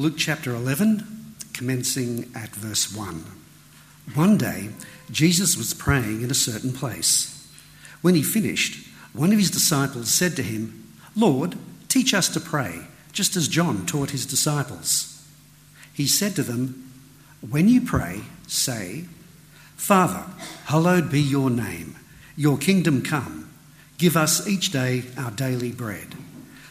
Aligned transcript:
Luke 0.00 0.16
chapter 0.16 0.54
11, 0.54 1.34
commencing 1.52 2.32
at 2.34 2.48
verse 2.56 2.90
1. 2.96 3.22
One 4.14 4.38
day, 4.38 4.70
Jesus 5.10 5.58
was 5.58 5.74
praying 5.74 6.22
in 6.22 6.30
a 6.30 6.34
certain 6.34 6.72
place. 6.72 7.46
When 8.00 8.14
he 8.14 8.22
finished, 8.22 8.88
one 9.12 9.30
of 9.30 9.38
his 9.38 9.50
disciples 9.50 10.10
said 10.10 10.36
to 10.36 10.42
him, 10.42 10.90
Lord, 11.14 11.54
teach 11.88 12.14
us 12.14 12.30
to 12.30 12.40
pray, 12.40 12.86
just 13.12 13.36
as 13.36 13.46
John 13.46 13.84
taught 13.84 14.12
his 14.12 14.24
disciples. 14.24 15.22
He 15.92 16.06
said 16.06 16.34
to 16.36 16.42
them, 16.42 16.90
When 17.46 17.68
you 17.68 17.82
pray, 17.82 18.22
say, 18.46 19.04
Father, 19.76 20.24
hallowed 20.64 21.10
be 21.10 21.20
your 21.20 21.50
name, 21.50 21.96
your 22.36 22.56
kingdom 22.56 23.02
come. 23.02 23.50
Give 23.98 24.16
us 24.16 24.48
each 24.48 24.72
day 24.72 25.02
our 25.18 25.30
daily 25.30 25.72
bread. 25.72 26.14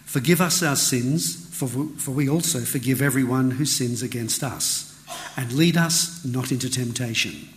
Forgive 0.04 0.42
us 0.42 0.64
our 0.64 0.76
sins 0.76 1.49
for, 1.68 1.86
for 1.98 2.12
we 2.12 2.30
also 2.30 2.62
forgive 2.62 3.02
everyone 3.02 3.52
who 3.52 3.66
sins 3.66 4.02
against 4.02 4.44
us. 4.44 4.86
And 5.36 5.52
lead 5.52 5.76
us 5.76 6.24
not 6.24 6.52
into 6.52 6.70
temptation. 6.70 7.50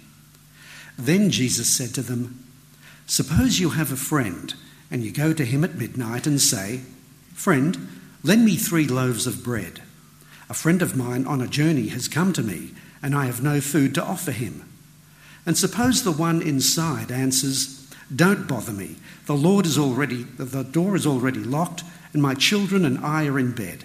Then 0.99 1.31
Jesus 1.31 1.69
said 1.69 1.95
to 1.95 2.03
them, 2.03 2.45
Suppose 3.07 3.61
you 3.61 3.71
have 3.71 3.93
a 3.93 3.97
friend, 3.97 4.55
and 4.91 5.03
you 5.03 5.13
go 5.13 5.33
to 5.33 5.45
him 5.45 5.65
at 5.65 5.75
midnight 5.75 6.27
and 6.27 6.41
say, 6.41 6.81
Friend, 7.35 7.89
lend 8.23 8.45
me 8.45 8.57
three 8.57 8.87
loaves 8.87 9.27
of 9.27 9.45
bread. 9.45 9.83
A 10.49 10.55
friend 10.55 10.83
of 10.83 10.97
mine 10.97 11.27
on 11.27 11.41
a 11.41 11.47
journey 11.47 11.89
has 11.89 12.09
come 12.09 12.33
to 12.35 12.43
me, 12.43 12.73
and 13.03 13.15
I 13.15 13.27
have 13.27 13.43
no 13.43 13.61
food 13.61 13.95
to 13.95 14.05
offer 14.05 14.33
him. 14.33 14.69
And 15.47 15.57
suppose 15.57 16.03
the 16.03 16.13
one 16.13 16.43
inside 16.43 17.11
answers, 17.11 17.89
Don't 18.15 18.49
bother 18.49 18.73
me. 18.73 18.97
The 19.27 19.35
Lord 19.35 19.67
is 19.67 19.79
already 19.79 20.25
the 20.25 20.65
door 20.65 20.97
is 20.97 21.07
already 21.07 21.41
locked, 21.41 21.85
and 22.13 22.23
my 22.23 22.35
children 22.35 22.85
and 22.85 22.99
I 23.05 23.27
are 23.27 23.39
in 23.39 23.53
bed. 23.53 23.85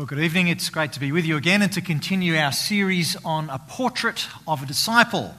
Well, 0.00 0.06
good 0.06 0.20
evening. 0.20 0.48
It's 0.48 0.70
great 0.70 0.94
to 0.94 1.00
be 1.00 1.12
with 1.12 1.26
you 1.26 1.36
again 1.36 1.60
and 1.60 1.70
to 1.72 1.82
continue 1.82 2.34
our 2.34 2.52
series 2.52 3.22
on 3.22 3.50
a 3.50 3.58
portrait 3.58 4.26
of 4.48 4.62
a 4.62 4.66
disciple. 4.66 5.34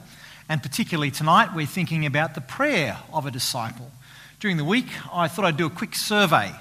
And 0.48 0.62
particularly 0.62 1.10
tonight, 1.10 1.48
we're 1.52 1.66
thinking 1.66 2.06
about 2.06 2.36
the 2.36 2.42
prayer 2.42 2.96
of 3.12 3.26
a 3.26 3.32
disciple. 3.32 3.90
During 4.38 4.58
the 4.58 4.64
week, 4.64 4.86
I 5.12 5.26
thought 5.26 5.46
I'd 5.46 5.56
do 5.56 5.66
a 5.66 5.70
quick 5.70 5.96
survey. 5.96 6.52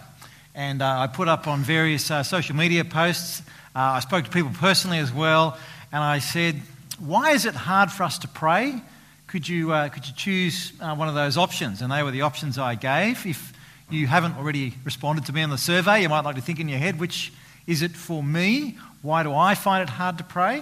And 0.55 0.81
uh, 0.81 1.01
I 1.01 1.05
put 1.05 1.27
up 1.27 1.45
on 1.45 1.59
various 1.59 2.09
uh, 2.09 2.23
social 2.23 2.55
media 2.55 2.83
posts. 2.83 3.43
Uh, 3.75 3.93
I 3.93 3.99
spoke 3.99 4.25
to 4.25 4.31
people 4.31 4.49
personally 4.55 4.97
as 4.97 5.13
well. 5.13 5.55
And 5.91 6.03
I 6.03 6.17
said, 6.17 6.59
Why 6.97 7.33
is 7.33 7.45
it 7.45 7.53
hard 7.53 7.91
for 7.91 8.01
us 8.01 8.17
to 8.17 8.27
pray? 8.27 8.81
Could 9.27 9.47
you, 9.47 9.73
uh, 9.73 9.89
could 9.89 10.07
you 10.07 10.13
choose 10.15 10.73
uh, 10.81 10.95
one 10.95 11.07
of 11.07 11.13
those 11.13 11.37
options? 11.37 11.83
And 11.83 11.91
they 11.91 12.01
were 12.01 12.09
the 12.09 12.23
options 12.23 12.57
I 12.57 12.73
gave. 12.73 13.27
If 13.27 13.53
you 13.91 14.07
haven't 14.07 14.37
already 14.37 14.73
responded 14.85 15.27
to 15.27 15.33
me 15.33 15.43
on 15.43 15.51
the 15.51 15.59
survey, 15.59 16.01
you 16.01 16.09
might 16.09 16.25
like 16.25 16.37
to 16.37 16.41
think 16.41 16.59
in 16.59 16.67
your 16.67 16.79
head 16.79 16.99
which 16.99 17.31
is 17.71 17.81
it 17.81 17.91
for 17.91 18.21
me? 18.21 18.77
Why 19.01 19.23
do 19.23 19.33
I 19.33 19.55
find 19.55 19.81
it 19.81 19.89
hard 19.89 20.17
to 20.17 20.25
pray? 20.25 20.61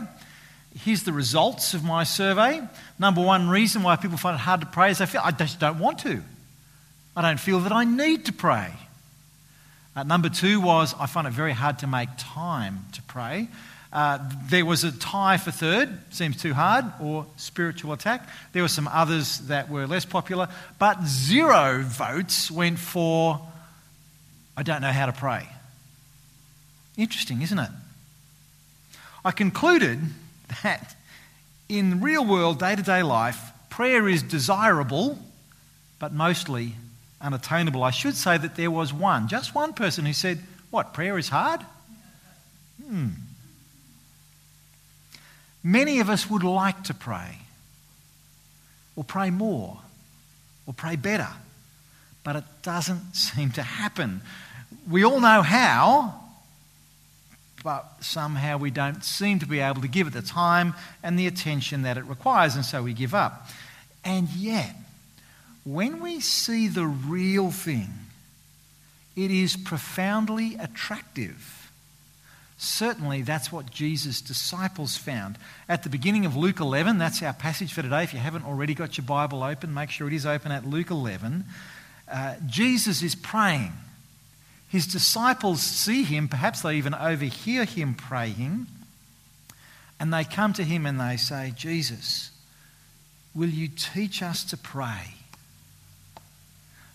Here's 0.80 1.02
the 1.03 1.12
results 1.12 1.74
of 1.74 1.84
my 1.84 2.03
survey. 2.03 2.62
Number 3.00 3.22
one 3.22 3.50
reason 3.50 3.81
why 3.81 3.96
people 3.96 4.18
find 4.18 4.36
it 4.36 4.40
hard 4.40 4.62
to 4.62 4.68
pray 4.68 4.92
is 4.92 5.00
they 5.00 5.08
feel 5.08 5.22
I 5.24 5.31
just 5.31 5.59
don't 5.59 5.80
want 5.80 5.98
to. 6.00 6.22
I 7.16 7.24
don't 7.24 7.40
feel 7.40 7.62
that 7.62 7.72
I 7.72 7.84
need 7.84 8.25
to 8.28 8.34
pray. 8.34 8.72
Uh, 9.96 10.03
number 10.03 10.30
two 10.30 10.62
was 10.62 10.94
I 11.00 11.08
find 11.08 11.25
it 11.25 11.34
very 11.34 11.52
hard 11.52 11.80
to 11.80 11.88
make 11.88 12.09
time 12.19 12.86
to 12.94 13.02
pray. 13.02 13.48
Uh, 13.92 14.19
there 14.46 14.64
was 14.64 14.84
a 14.84 14.92
tie 14.92 15.38
for 15.38 15.50
third, 15.50 15.90
seems 16.14 16.40
too 16.40 16.53
hard, 16.53 16.86
or 17.02 17.25
spiritual 17.38 17.92
attack. 17.92 18.30
There 18.53 18.62
were 18.62 18.68
some 18.69 18.88
others 18.88 19.40
that 19.48 19.68
were 19.68 19.88
less 19.88 20.06
popular, 20.06 20.48
but 20.78 21.03
zero 21.06 21.81
votes 21.81 22.52
went 22.52 22.78
for 22.78 23.42
I 24.56 24.62
don't 24.62 24.81
know 24.81 24.92
how 24.92 25.08
to 25.08 25.14
pray. 25.14 25.48
Interesting, 27.00 27.42
isn't 27.42 27.58
it? 27.58 27.70
I 29.24 29.32
concluded 29.32 30.02
that 30.64 30.98
in 31.70 32.02
real 32.02 32.26
world, 32.26 32.60
day 32.60 32.76
to 32.76 32.84
day 32.84 33.04
life, 33.04 33.52
prayer 33.70 34.10
is 34.10 34.22
desirable, 34.22 35.18
but 35.98 36.12
mostly 36.12 36.74
unattainable. 37.22 37.84
I 37.84 37.92
should 37.92 38.18
say 38.18 38.38
that 38.38 38.58
there 38.58 38.70
was 38.70 38.94
one, 38.94 39.30
just 39.30 39.56
one 39.56 39.72
person 39.72 40.06
who 40.06 40.12
said, 40.12 40.40
What, 40.72 40.94
prayer 40.94 41.18
is 41.18 41.30
hard? 41.30 41.62
Hmm. 42.86 43.12
Many 45.64 46.02
of 46.02 46.10
us 46.10 46.30
would 46.30 46.44
like 46.44 46.84
to 46.86 46.94
pray, 46.94 47.38
or 48.98 49.06
pray 49.06 49.30
more, 49.30 49.78
or 50.68 50.74
pray 50.74 50.98
better, 50.98 51.30
but 52.26 52.36
it 52.36 52.44
doesn't 52.62 53.16
seem 53.16 53.52
to 53.52 53.64
happen. 53.64 54.20
We 54.90 55.06
all 55.06 55.22
know 55.22 55.42
how, 55.42 56.29
but 57.64 57.86
somehow 58.02 58.58
we 58.58 58.72
don't 58.72 59.03
seem 59.03 59.40
to 59.40 59.46
be 59.46 59.59
able 59.59 59.81
to 59.81 59.88
give 59.88 60.08
it 60.08 60.14
the 60.14 60.22
time 60.22 60.74
and 61.03 61.18
the 61.18 61.28
attention 61.28 61.84
that 61.84 61.97
it 61.97 62.06
requires, 62.06 62.56
and 62.56 62.66
so 62.66 62.84
we 62.84 62.94
give 62.94 63.14
up. 63.14 63.47
And 64.03 64.30
yet, 64.30 64.75
when 65.64 66.02
we 66.02 66.19
see 66.19 66.68
the 66.68 66.86
real 66.86 67.52
thing, 67.52 67.90
it 69.16 69.31
is 69.31 69.58
profoundly 69.58 70.56
attractive. 70.56 71.72
Certainly, 72.58 73.22
that's 73.22 73.52
what 73.52 73.72
Jesus' 73.72 74.22
disciples 74.22 74.98
found. 74.98 75.38
At 75.68 75.84
the 75.84 75.90
beginning 75.90 76.25
of 76.25 76.36
Luke 76.36 76.59
11, 76.59 76.98
that's 76.98 77.24
our 77.24 77.34
passage 77.34 77.72
for 77.74 77.81
today. 77.81 78.03
If 78.03 78.14
you 78.14 78.19
haven't 78.19 78.46
already 78.46 78.74
got 78.74 78.98
your 78.98 79.06
Bible 79.06 79.44
open, 79.44 79.74
make 79.74 79.90
sure 79.90 80.08
it 80.08 80.14
is 80.14 80.25
open 80.25 80.52
at 80.52 80.66
Luke 80.66 80.90
11. 80.90 81.46
Uh, 82.12 82.36
Jesus 82.48 83.02
is 83.02 83.16
praying. 83.16 83.72
His 84.69 84.85
disciples 84.85 85.62
see 85.62 86.03
him, 86.03 86.28
perhaps 86.28 86.62
they 86.62 86.75
even 86.75 86.94
overhear 86.94 87.66
him 87.66 87.96
praying, 87.96 88.68
and 90.00 90.13
they 90.13 90.24
come 90.24 90.53
to 90.53 90.63
him 90.63 90.85
and 90.85 91.00
they 91.00 91.18
say, 91.18 91.52
Jesus, 91.56 92.31
will 93.34 93.50
you 93.50 93.68
teach 93.68 94.22
us 94.22 94.44
to 94.46 94.57
pray? 94.57 95.16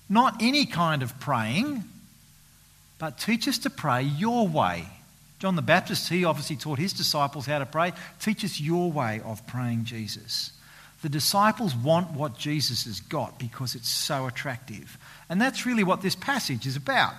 Not 0.08 0.40
any 0.40 0.66
kind 0.66 1.02
of 1.02 1.18
praying, 1.18 1.84
but 2.98 3.18
teach 3.18 3.48
us 3.48 3.58
to 3.58 3.70
pray 3.70 4.02
your 4.02 4.46
way. 4.46 4.86
John 5.40 5.56
the 5.56 5.62
Baptist, 5.62 6.08
he 6.08 6.24
obviously 6.24 6.56
taught 6.56 6.78
his 6.78 6.92
disciples 6.92 7.44
how 7.44 7.58
to 7.58 7.66
pray. 7.66 7.92
Teach 8.20 8.44
us 8.44 8.60
your 8.60 8.90
way 8.92 9.20
of 9.24 9.46
praying, 9.46 9.84
Jesus. 9.84 10.52
The 11.02 11.08
disciples 11.08 11.74
want 11.74 12.12
what 12.12 12.38
Jesus 12.38 12.84
has 12.84 13.00
got 13.00 13.38
because 13.38 13.74
it's 13.74 13.90
so 13.90 14.26
attractive. 14.26 14.96
And 15.28 15.40
that's 15.40 15.66
really 15.66 15.84
what 15.84 16.00
this 16.00 16.14
passage 16.14 16.66
is 16.66 16.76
about. 16.76 17.12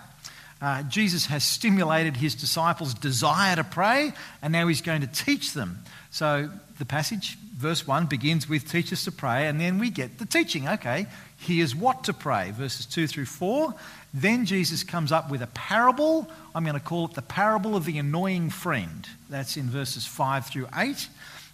Uh, 0.65 0.81
Jesus 0.81 1.27
has 1.27 1.43
stimulated 1.43 2.17
his 2.17 2.33
disciples' 2.33 2.95
desire 2.95 3.55
to 3.55 3.63
pray, 3.63 4.11
and 4.41 4.51
now 4.51 4.65
he's 4.65 4.81
going 4.81 5.01
to 5.01 5.07
teach 5.07 5.53
them. 5.53 5.83
So 6.09 6.49
the 6.79 6.85
passage, 6.85 7.37
verse 7.55 7.85
1, 7.85 8.07
begins 8.07 8.49
with 8.49 8.67
teach 8.67 8.91
us 8.91 9.03
to 9.03 9.11
pray, 9.11 9.45
and 9.45 9.61
then 9.61 9.77
we 9.77 9.91
get 9.91 10.17
the 10.17 10.25
teaching. 10.25 10.67
Okay, 10.67 11.05
here's 11.37 11.75
what 11.75 12.05
to 12.05 12.13
pray, 12.13 12.49
verses 12.49 12.87
2 12.87 13.05
through 13.05 13.27
4. 13.27 13.75
Then 14.11 14.47
Jesus 14.47 14.81
comes 14.81 15.11
up 15.11 15.29
with 15.29 15.43
a 15.43 15.47
parable. 15.47 16.27
I'm 16.55 16.63
going 16.63 16.73
to 16.73 16.83
call 16.83 17.05
it 17.05 17.13
the 17.13 17.21
parable 17.21 17.75
of 17.75 17.85
the 17.85 17.99
annoying 17.99 18.49
friend. 18.49 19.07
That's 19.29 19.57
in 19.57 19.69
verses 19.69 20.07
5 20.07 20.47
through 20.47 20.67
8. 20.75 21.09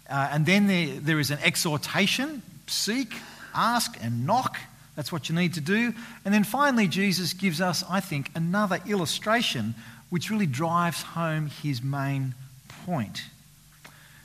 Uh, 0.08 0.28
and 0.32 0.46
then 0.46 0.68
there, 0.68 0.86
there 1.00 1.20
is 1.20 1.30
an 1.30 1.38
exhortation 1.44 2.40
seek, 2.66 3.12
ask, 3.54 3.94
and 4.02 4.26
knock. 4.26 4.58
That's 4.94 5.10
what 5.10 5.28
you 5.28 5.34
need 5.34 5.54
to 5.54 5.60
do. 5.60 5.94
And 6.24 6.34
then 6.34 6.44
finally, 6.44 6.86
Jesus 6.86 7.32
gives 7.32 7.60
us, 7.60 7.82
I 7.88 8.00
think, 8.00 8.30
another 8.34 8.80
illustration 8.86 9.74
which 10.10 10.30
really 10.30 10.46
drives 10.46 11.02
home 11.02 11.46
his 11.46 11.82
main 11.82 12.34
point. 12.84 13.22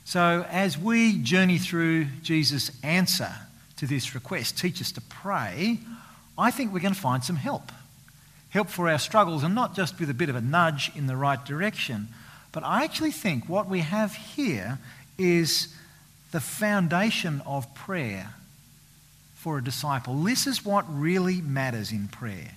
So, 0.04 0.46
as 0.50 0.76
we 0.76 1.18
journey 1.18 1.58
through 1.58 2.06
Jesus' 2.22 2.70
answer 2.82 3.30
to 3.76 3.86
this 3.86 4.14
request, 4.14 4.58
teach 4.58 4.80
us 4.80 4.92
to 4.92 5.00
pray, 5.00 5.78
I 6.36 6.50
think 6.50 6.72
we're 6.72 6.80
going 6.80 6.94
to 6.94 7.00
find 7.00 7.24
some 7.24 7.36
help. 7.36 7.72
Help 8.50 8.68
for 8.68 8.88
our 8.88 8.98
struggles, 8.98 9.42
and 9.42 9.54
not 9.54 9.74
just 9.74 9.98
with 10.00 10.08
a 10.08 10.14
bit 10.14 10.28
of 10.28 10.36
a 10.36 10.40
nudge 10.40 10.90
in 10.94 11.06
the 11.06 11.16
right 11.16 11.42
direction, 11.44 12.08
but 12.52 12.64
I 12.64 12.84
actually 12.84 13.10
think 13.10 13.48
what 13.48 13.68
we 13.68 13.80
have 13.80 14.14
here 14.14 14.78
is 15.18 15.74
the 16.30 16.40
foundation 16.40 17.42
of 17.46 17.74
prayer 17.74 18.34
for 19.38 19.58
a 19.58 19.64
disciple. 19.64 20.14
This 20.24 20.46
is 20.46 20.64
what 20.64 20.84
really 20.88 21.40
matters 21.40 21.92
in 21.92 22.08
prayer. 22.08 22.50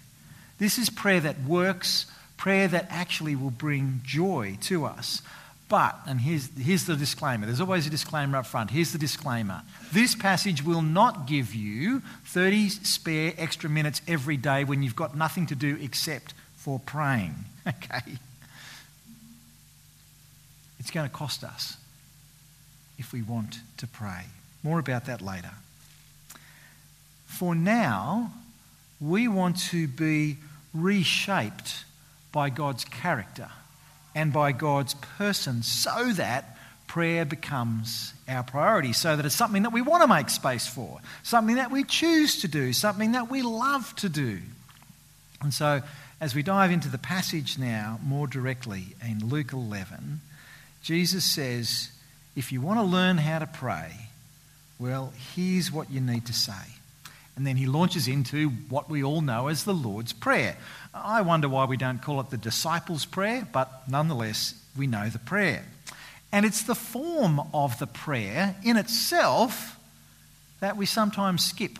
This 0.58 0.80
is 0.80 0.90
prayer 0.90 1.20
that 1.22 1.42
works, 1.44 2.08
prayer 2.38 2.68
that 2.68 2.88
actually 2.90 3.36
will 3.36 3.52
bring 3.52 4.02
joy 4.04 4.58
to 4.62 4.86
us. 4.86 5.22
But, 5.70 5.96
and 6.08 6.20
here's, 6.20 6.50
here's 6.58 6.86
the 6.86 6.96
disclaimer 6.96 7.46
there's 7.46 7.62
always 7.62 7.88
a 7.88 7.90
disclaimer 7.92 8.40
up 8.40 8.48
front. 8.48 8.72
Here's 8.72 8.92
the 8.92 8.98
disclaimer 8.98 9.62
this 9.94 10.16
passage 10.16 10.64
will 10.64 10.82
not 10.82 11.28
give 11.28 11.54
you 11.54 12.02
30 12.26 12.70
spare 12.70 13.34
extra 13.38 13.70
minutes 13.70 14.02
every 14.08 14.36
day 14.38 14.64
when 14.64 14.82
you've 14.82 14.96
got 14.96 15.16
nothing 15.16 15.46
to 15.48 15.56
do 15.56 15.78
except 15.82 16.34
for 16.58 16.80
praying. 16.80 17.36
Okay? 17.68 18.18
It's 20.80 20.90
going 20.90 21.08
to 21.08 21.16
cost 21.16 21.44
us 21.44 21.78
if 22.98 23.14
we 23.14 23.22
want 23.22 23.60
to 23.78 23.86
pray. 23.86 24.24
More 24.64 24.80
about 24.80 25.06
that 25.06 25.22
later. 25.22 25.52
For 27.32 27.56
now, 27.56 28.32
we 29.00 29.28
want 29.28 29.58
to 29.70 29.88
be 29.88 30.38
reshaped 30.74 31.86
by 32.32 32.50
God's 32.50 32.86
character 32.86 33.50
and 34.14 34.32
by 34.32 34.52
God's 34.52 34.94
person 35.18 35.64
so 35.64 36.12
that 36.14 36.58
prayer 36.88 37.26
becomes 37.26 38.14
our 38.28 38.44
priority, 38.44 38.94
so 38.94 39.16
that 39.16 39.26
it's 39.26 39.34
something 39.34 39.64
that 39.64 39.72
we 39.72 39.82
want 39.82 40.04
to 40.04 40.08
make 40.08 40.30
space 40.30 40.68
for, 40.68 41.00
something 41.24 41.56
that 41.56 41.72
we 41.72 41.84
choose 41.84 42.42
to 42.42 42.48
do, 42.48 42.74
something 42.74 43.14
that 43.14 43.32
we 43.32 43.42
love 43.42 43.96
to 43.96 44.10
do. 44.10 44.40
And 45.42 45.54
so, 45.54 45.82
as 46.20 46.36
we 46.36 46.44
dive 46.44 46.70
into 46.70 46.90
the 46.90 46.98
passage 46.98 47.58
now 47.58 48.00
more 48.04 48.28
directly 48.28 48.88
in 49.08 49.30
Luke 49.30 49.54
11, 49.54 50.22
Jesus 50.84 51.24
says, 51.24 51.90
if 52.36 52.52
you 52.52 52.62
want 52.62 52.80
to 52.80 52.84
learn 52.84 53.18
how 53.18 53.40
to 53.40 53.48
pray, 53.48 53.92
well, 54.78 55.14
here's 55.34 55.72
what 55.72 55.90
you 55.90 56.02
need 56.02 56.26
to 56.26 56.34
say. 56.34 56.81
And 57.42 57.48
then 57.48 57.58
he 57.58 57.66
launches 57.66 58.08
into 58.08 58.50
what 58.70 58.88
we 58.88 59.04
all 59.04 59.22
know 59.22 59.48
as 59.48 59.64
the 59.64 59.74
Lord's 59.74 60.14
Prayer. 60.14 60.56
I 60.94 61.22
wonder 61.24 61.50
why 61.50 61.66
we 61.66 61.76
don't 61.76 62.00
call 62.00 62.20
it 62.20 62.30
the 62.30 62.38
disciples' 62.38 63.04
prayer, 63.04 63.48
but 63.52 63.82
nonetheless, 63.90 64.54
we 64.78 64.86
know 64.86 65.10
the 65.10 65.18
prayer. 65.18 65.66
And 66.32 66.46
it's 66.46 66.62
the 66.62 66.76
form 66.76 67.42
of 67.52 67.80
the 67.80 67.88
prayer 67.88 68.56
in 68.64 68.78
itself 68.78 69.80
that 70.60 70.78
we 70.78 70.86
sometimes 70.86 71.44
skip. 71.44 71.80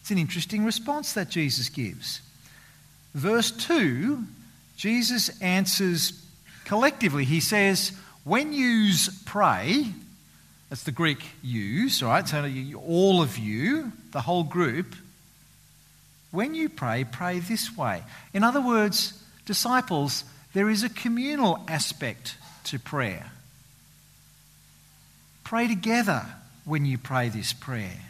It's 0.00 0.10
an 0.10 0.18
interesting 0.18 0.64
response 0.64 1.12
that 1.12 1.30
Jesus 1.30 1.68
gives. 1.68 2.20
Verse 3.14 3.52
2, 3.52 4.24
Jesus 4.76 5.40
answers 5.40 6.20
collectively. 6.64 7.24
He 7.24 7.38
says, 7.38 7.92
When 8.24 8.52
yous 8.52 9.22
pray, 9.24 9.86
that's 10.68 10.84
the 10.84 10.92
Greek 10.92 11.22
use, 11.42 12.02
right? 12.02 12.26
So 12.26 12.50
all 12.86 13.22
of 13.22 13.38
you, 13.38 13.92
the 14.12 14.20
whole 14.20 14.44
group, 14.44 14.94
when 16.30 16.54
you 16.54 16.68
pray, 16.68 17.04
pray 17.04 17.38
this 17.38 17.76
way. 17.76 18.02
In 18.32 18.42
other 18.42 18.60
words, 18.60 19.22
disciples, 19.46 20.24
there 20.52 20.68
is 20.68 20.82
a 20.82 20.88
communal 20.88 21.64
aspect 21.68 22.36
to 22.64 22.78
prayer. 22.78 23.30
Pray 25.44 25.68
together 25.68 26.26
when 26.64 26.86
you 26.86 26.98
pray 26.98 27.28
this 27.28 27.52
prayer. 27.52 28.00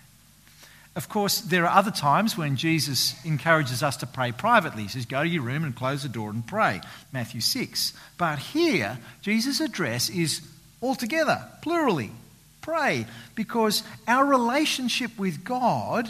Of 0.96 1.08
course, 1.08 1.40
there 1.40 1.66
are 1.66 1.76
other 1.76 1.90
times 1.90 2.38
when 2.38 2.56
Jesus 2.56 3.14
encourages 3.24 3.82
us 3.82 3.96
to 3.98 4.06
pray 4.06 4.30
privately. 4.30 4.84
He 4.84 4.88
says, 4.88 5.06
Go 5.06 5.22
to 5.22 5.28
your 5.28 5.42
room 5.42 5.64
and 5.64 5.74
close 5.74 6.04
the 6.04 6.08
door 6.08 6.30
and 6.30 6.46
pray. 6.46 6.80
Matthew 7.12 7.40
6. 7.40 7.92
But 8.16 8.38
here, 8.38 8.98
Jesus' 9.20 9.60
address 9.60 10.08
is 10.08 10.40
altogether, 10.80 11.44
plurally. 11.62 12.12
Pray. 12.64 13.04
Because 13.34 13.82
our 14.08 14.24
relationship 14.24 15.18
with 15.18 15.44
God 15.44 16.08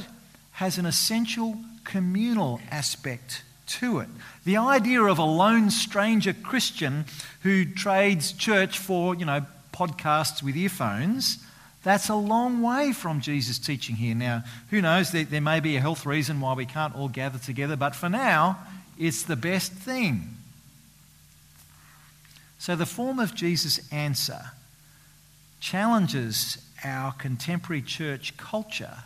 has 0.53 0.79
an 0.79 0.87
essential 0.87 1.57
communal 1.83 2.61
aspect 2.71 3.43
to 3.67 3.99
it. 3.99 4.09
The 4.45 4.59
idea 4.59 5.03
of 5.03 5.19
a 5.19 5.25
lone 5.25 5.71
stranger 5.71 6.33
Christian 6.33 7.07
who 7.43 7.65
trades 7.65 8.31
church 8.31 8.79
for, 8.79 9.17
you 9.17 9.25
know, 9.25 9.45
podcasts 9.73 10.45
with 10.45 10.57
earphones, 10.57 11.45
that's 11.83 12.09
a 12.09 12.15
long 12.15 12.63
way 12.63 12.93
from 12.93 13.21
Jesus' 13.21 13.59
teaching 13.59 13.97
here. 13.97 14.15
Now, 14.15 14.45
who 14.71 14.81
knows, 14.81 15.11
there, 15.11 15.25
there 15.25 15.41
may 15.41 15.59
be 15.59 15.77
a 15.77 15.81
health 15.81 16.07
reason 16.07 16.41
why 16.41 16.55
we 16.55 16.67
can't 16.67 16.95
all 16.95 17.09
gather 17.09 17.39
together, 17.39 17.75
but 17.75 17.97
for 17.97 18.09
now, 18.09 18.59
it's 18.97 19.25
the 19.25 19.35
best 19.35 19.73
thing. 19.73 20.37
So, 22.61 22.77
the 22.77 22.87
form 22.87 23.19
of 23.19 23.35
Jesus' 23.35 23.93
answer 23.93 24.53
challenges 25.65 26.59
our 26.85 27.13
contemporary 27.13 27.83
church 27.83 28.37
culture 28.37 29.05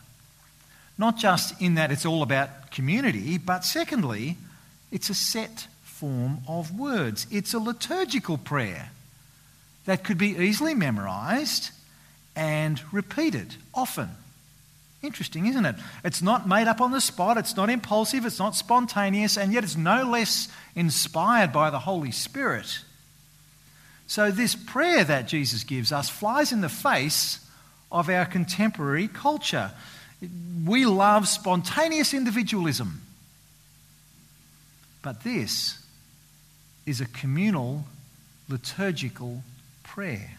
not 0.99 1.17
just 1.17 1.61
in 1.63 1.77
that 1.77 1.93
it's 1.93 2.05
all 2.05 2.23
about 2.23 2.73
community, 2.73 3.39
but 3.39 3.65
secondly, 3.65 4.37
it's 4.91 5.09
a 5.09 5.15
set 5.15 5.69
form 5.85 6.39
of 6.49 6.77
words. 6.77 7.27
It's 7.31 7.55
a 7.55 7.59
liturgical 7.59 8.37
prayer 8.37 8.91
that 9.87 10.03
could 10.03 10.19
be 10.19 10.37
easily 10.37 10.75
memorized 10.75 11.71
and 12.35 12.83
repeated 12.93 13.55
often. 13.73 14.11
Interesting, 15.01 15.47
isn't 15.47 15.65
it? 15.65 15.77
It's 16.03 16.21
not 16.21 16.49
made 16.49 16.67
up 16.67 16.81
on 16.81 16.91
the 16.91 17.01
spot, 17.01 17.39
it's 17.39 17.57
not 17.57 17.71
impulsive, 17.71 18.27
it's 18.27 18.41
not 18.41 18.57
spontaneous, 18.57 19.39
and 19.39 19.53
yet 19.53 19.63
it's 19.63 19.77
no 19.77 20.03
less 20.03 20.49
inspired 20.75 21.53
by 21.53 21.71
the 21.71 21.79
Holy 21.79 22.11
Spirit. 22.11 22.81
So, 24.09 24.31
this 24.31 24.55
prayer 24.55 25.05
that 25.05 25.29
Jesus 25.29 25.65
gives 25.65 25.93
us 25.93 26.09
flies 26.09 26.51
in 26.51 26.63
the 26.63 26.71
face 26.71 27.47
of 27.93 28.09
our 28.09 28.25
contemporary 28.25 29.07
culture. 29.07 29.71
We 30.65 30.87
love 30.87 31.29
spontaneous 31.29 32.15
individualism. 32.15 33.03
But 35.03 35.25
this 35.25 35.85
is 36.87 37.03
a 37.03 37.07
communal 37.07 37.85
liturgical 38.49 39.43
prayer. 39.83 40.31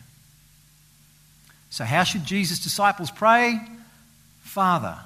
So, 1.69 1.85
how 1.85 2.03
should 2.03 2.25
Jesus' 2.25 2.57
disciples 2.57 3.11
pray? 3.11 3.59
Father, 4.41 4.97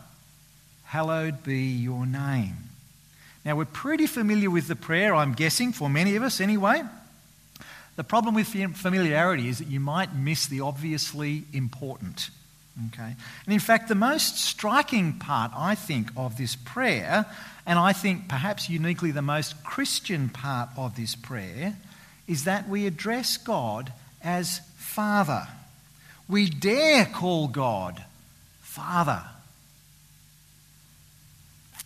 hallowed 0.86 1.44
be 1.44 1.66
your 1.66 2.06
name. 2.06 2.56
Now, 3.44 3.58
we're 3.58 3.66
pretty 3.66 4.08
familiar 4.08 4.50
with 4.50 4.70
the 4.70 4.78
prayer, 4.78 5.14
I'm 5.14 5.34
guessing, 5.34 5.74
for 5.74 5.90
many 5.90 6.16
of 6.16 6.24
us 6.24 6.40
anyway. 6.40 6.84
The 7.96 8.04
problem 8.04 8.34
with 8.34 8.48
familiarity 8.48 9.50
is 9.50 9.60
that 9.60 9.68
you 9.68 9.80
might 9.80 10.16
miss 10.16 10.48
the 10.48 10.62
obviously 10.62 11.46
important. 11.54 12.30
Okay? 12.88 13.16
And 13.46 13.54
in 13.54 13.60
fact, 13.60 13.88
the 13.88 13.96
most 13.96 14.38
striking 14.40 15.20
part, 15.20 15.52
I 15.56 15.76
think, 15.76 16.10
of 16.18 16.38
this 16.38 16.56
prayer, 16.56 17.26
and 17.66 17.78
I 17.78 17.94
think 17.94 18.28
perhaps 18.28 18.70
uniquely 18.70 19.12
the 19.12 19.22
most 19.22 19.64
Christian 19.64 20.30
part 20.30 20.70
of 20.76 20.96
this 20.96 21.16
prayer, 21.16 21.76
is 22.28 22.46
that 22.46 22.68
we 22.68 22.88
address 22.88 23.38
God 23.38 23.94
as 24.24 24.60
Father. 24.78 25.48
We 26.28 26.50
dare 26.50 27.06
call 27.06 27.48
God 27.48 28.04
Father. 28.62 29.22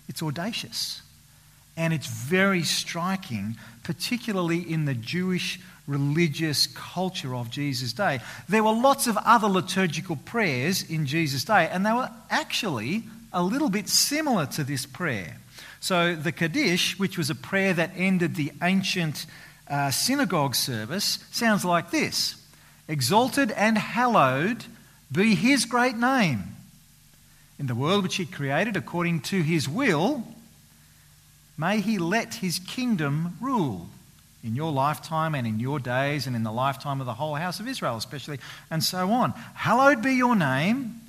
It's 0.08 0.24
audacious. 0.24 1.02
And 1.76 1.94
it's 1.94 2.08
very 2.08 2.64
striking, 2.64 3.58
particularly 3.84 4.60
in 4.60 4.86
the 4.86 4.96
Jewish 4.96 5.60
religious 5.88 6.68
culture 6.68 7.34
of 7.34 7.50
Jesus' 7.50 7.94
day. 7.94 8.20
There 8.48 8.64
were 8.64 8.74
lots 8.74 9.08
of 9.08 9.18
other 9.18 9.48
liturgical 9.48 10.18
prayers 10.18 10.88
in 10.88 11.06
Jesus' 11.06 11.46
day, 11.46 11.70
and 11.72 11.86
they 11.86 11.94
were 11.94 12.12
actually 12.30 13.04
a 13.34 13.42
little 13.42 13.70
bit 13.70 13.88
similar 13.88 14.46
to 14.48 14.64
this 14.64 14.86
prayer. 14.86 15.38
So, 15.80 16.16
the 16.16 16.32
Kaddish, 16.32 17.00
which 17.00 17.18
was 17.18 17.30
a 17.30 17.36
prayer 17.36 17.74
that 17.74 17.92
ended 17.96 18.36
the 18.36 18.52
ancient 18.62 19.26
uh, 19.70 19.92
synagogue 19.92 20.56
service, 20.56 21.20
sounds 21.32 21.64
like 21.64 21.92
this 21.92 22.36
Exalted 22.88 23.52
and 23.52 23.78
hallowed 23.78 24.66
be 25.12 25.36
his 25.36 25.66
great 25.66 25.96
name. 25.96 26.44
In 27.60 27.68
the 27.68 27.76
world 27.76 28.04
which 28.04 28.18
he 28.18 28.26
created 28.26 28.78
according 28.78 29.22
to 29.22 29.42
his 29.42 29.68
will, 29.68 30.24
may 31.58 31.80
he 31.80 31.98
let 31.98 32.36
his 32.36 32.60
kingdom 32.60 33.38
rule 33.42 33.90
in 34.44 34.56
your 34.56 34.72
lifetime 34.72 35.36
and 35.36 35.48
in 35.48 35.60
your 35.60 35.80
days 35.80 36.28
and 36.28 36.36
in 36.36 36.44
the 36.44 36.52
lifetime 36.52 37.00
of 37.00 37.06
the 37.06 37.14
whole 37.14 37.36
house 37.36 37.60
of 37.60 37.68
Israel, 37.68 37.98
especially, 37.98 38.40
and 38.70 38.84
so 38.84 39.12
on. 39.12 39.32
Hallowed 39.54 40.02
be 40.02 40.14
your 40.14 40.36
name, 40.36 41.02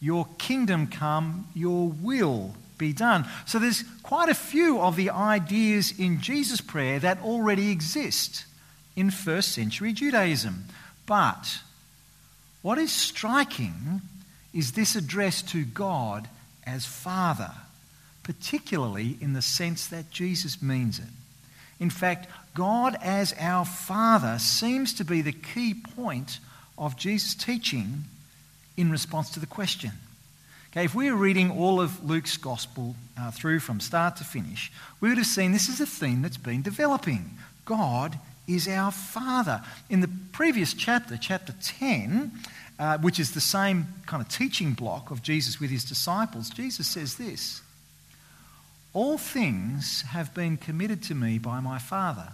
your 0.00 0.26
kingdom 0.38 0.86
come, 0.86 1.48
your 1.54 1.88
will 1.88 2.54
be 2.78 2.92
done. 2.92 3.24
So 3.46 3.58
there's 3.58 3.84
quite 4.02 4.28
a 4.28 4.34
few 4.34 4.80
of 4.80 4.96
the 4.96 5.10
ideas 5.10 5.98
in 5.98 6.20
Jesus' 6.20 6.60
prayer 6.60 6.98
that 7.00 7.22
already 7.22 7.70
exist 7.70 8.44
in 8.96 9.10
first 9.10 9.52
century 9.52 9.92
Judaism. 9.92 10.64
But 11.06 11.58
what 12.62 12.78
is 12.78 12.92
striking 12.92 14.02
is 14.52 14.72
this 14.72 14.96
address 14.96 15.42
to 15.42 15.64
God 15.64 16.28
as 16.66 16.86
Father, 16.86 17.52
particularly 18.22 19.18
in 19.20 19.32
the 19.32 19.42
sense 19.42 19.86
that 19.88 20.10
Jesus 20.10 20.62
means 20.62 20.98
it. 20.98 21.04
In 21.80 21.90
fact, 21.90 22.28
God 22.54 22.96
as 23.02 23.34
our 23.38 23.64
Father 23.64 24.38
seems 24.38 24.94
to 24.94 25.04
be 25.04 25.22
the 25.22 25.32
key 25.32 25.74
point 25.74 26.38
of 26.78 26.96
Jesus' 26.96 27.34
teaching 27.34 28.04
in 28.76 28.90
response 28.90 29.30
to 29.30 29.40
the 29.40 29.46
question. 29.46 29.92
Okay, 30.70 30.84
if 30.84 30.94
we 30.94 31.10
were 31.10 31.16
reading 31.16 31.52
all 31.52 31.80
of 31.80 32.04
Luke's 32.04 32.36
gospel 32.36 32.96
uh, 33.18 33.30
through 33.30 33.60
from 33.60 33.78
start 33.78 34.16
to 34.16 34.24
finish, 34.24 34.72
we 35.00 35.08
would 35.08 35.18
have 35.18 35.26
seen 35.26 35.52
this 35.52 35.68
is 35.68 35.80
a 35.80 35.86
theme 35.86 36.22
that's 36.22 36.36
been 36.36 36.62
developing. 36.62 37.30
God 37.64 38.18
is 38.48 38.66
our 38.68 38.90
Father. 38.90 39.62
In 39.88 40.00
the 40.00 40.10
previous 40.32 40.74
chapter, 40.74 41.16
chapter 41.16 41.54
10, 41.62 42.32
uh, 42.78 42.98
which 42.98 43.20
is 43.20 43.32
the 43.32 43.40
same 43.40 43.86
kind 44.06 44.20
of 44.20 44.28
teaching 44.28 44.72
block 44.72 45.10
of 45.10 45.22
Jesus 45.22 45.60
with 45.60 45.70
his 45.70 45.84
disciples, 45.84 46.50
Jesus 46.50 46.88
says 46.88 47.16
this 47.16 47.62
All 48.94 49.18
things 49.18 50.02
have 50.02 50.32
been 50.34 50.56
committed 50.56 51.02
to 51.04 51.16
me 51.16 51.38
by 51.38 51.58
my 51.58 51.78
Father. 51.78 52.28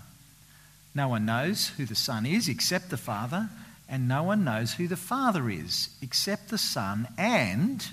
No 0.94 1.08
one 1.08 1.24
knows 1.24 1.68
who 1.68 1.86
the 1.86 1.94
Son 1.94 2.26
is 2.26 2.48
except 2.48 2.90
the 2.90 2.98
Father, 2.98 3.48
and 3.88 4.06
no 4.06 4.22
one 4.22 4.44
knows 4.44 4.74
who 4.74 4.86
the 4.86 4.96
Father 4.96 5.48
is 5.48 5.88
except 6.02 6.50
the 6.50 6.58
Son 6.58 7.08
and 7.16 7.88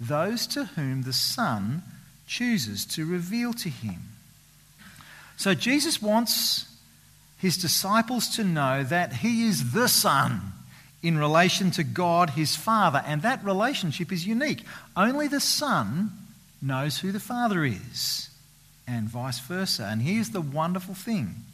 those 0.00 0.46
to 0.48 0.64
whom 0.64 1.02
the 1.02 1.12
Son 1.12 1.82
chooses 2.26 2.86
to 2.86 3.04
reveal 3.04 3.52
to 3.52 3.68
him. 3.68 4.00
So 5.36 5.52
Jesus 5.52 6.00
wants 6.00 6.64
his 7.38 7.58
disciples 7.58 8.28
to 8.36 8.44
know 8.44 8.82
that 8.82 9.12
he 9.12 9.46
is 9.46 9.72
the 9.72 9.88
Son 9.88 10.40
in 11.02 11.18
relation 11.18 11.70
to 11.72 11.84
God 11.84 12.30
his 12.30 12.56
Father, 12.56 13.02
and 13.06 13.20
that 13.22 13.44
relationship 13.44 14.10
is 14.10 14.26
unique. 14.26 14.64
Only 14.96 15.28
the 15.28 15.40
Son 15.40 16.10
knows 16.66 16.98
who 16.98 17.12
the 17.12 17.20
Father 17.20 17.64
is, 17.64 18.28
and 18.86 19.08
vice 19.08 19.40
versa. 19.40 19.88
And 19.90 20.02
here's 20.02 20.30
the 20.30 20.40
wonderful 20.40 20.94
thing. 20.94 21.44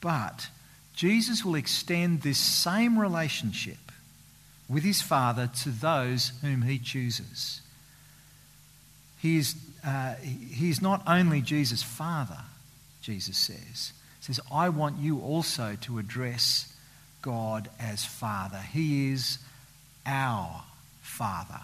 But 0.00 0.48
Jesus 0.94 1.44
will 1.44 1.54
extend 1.54 2.22
this 2.22 2.38
same 2.38 2.98
relationship 2.98 3.78
with 4.68 4.82
his 4.82 5.00
Father 5.00 5.50
to 5.62 5.70
those 5.70 6.32
whom 6.42 6.62
he 6.62 6.78
chooses. 6.78 7.60
He 9.20 9.38
is, 9.38 9.56
uh, 9.84 10.14
he 10.14 10.70
is 10.70 10.82
not 10.82 11.02
only 11.06 11.40
Jesus' 11.40 11.82
Father, 11.82 12.38
Jesus 13.02 13.36
says. 13.36 13.92
He 14.20 14.24
says, 14.32 14.40
I 14.52 14.68
want 14.68 14.98
you 14.98 15.20
also 15.20 15.76
to 15.82 15.98
address 15.98 16.72
God 17.22 17.68
as 17.80 18.04
Father. 18.04 18.58
He 18.58 19.12
is 19.12 19.38
our 20.06 20.62
Father. 21.00 21.60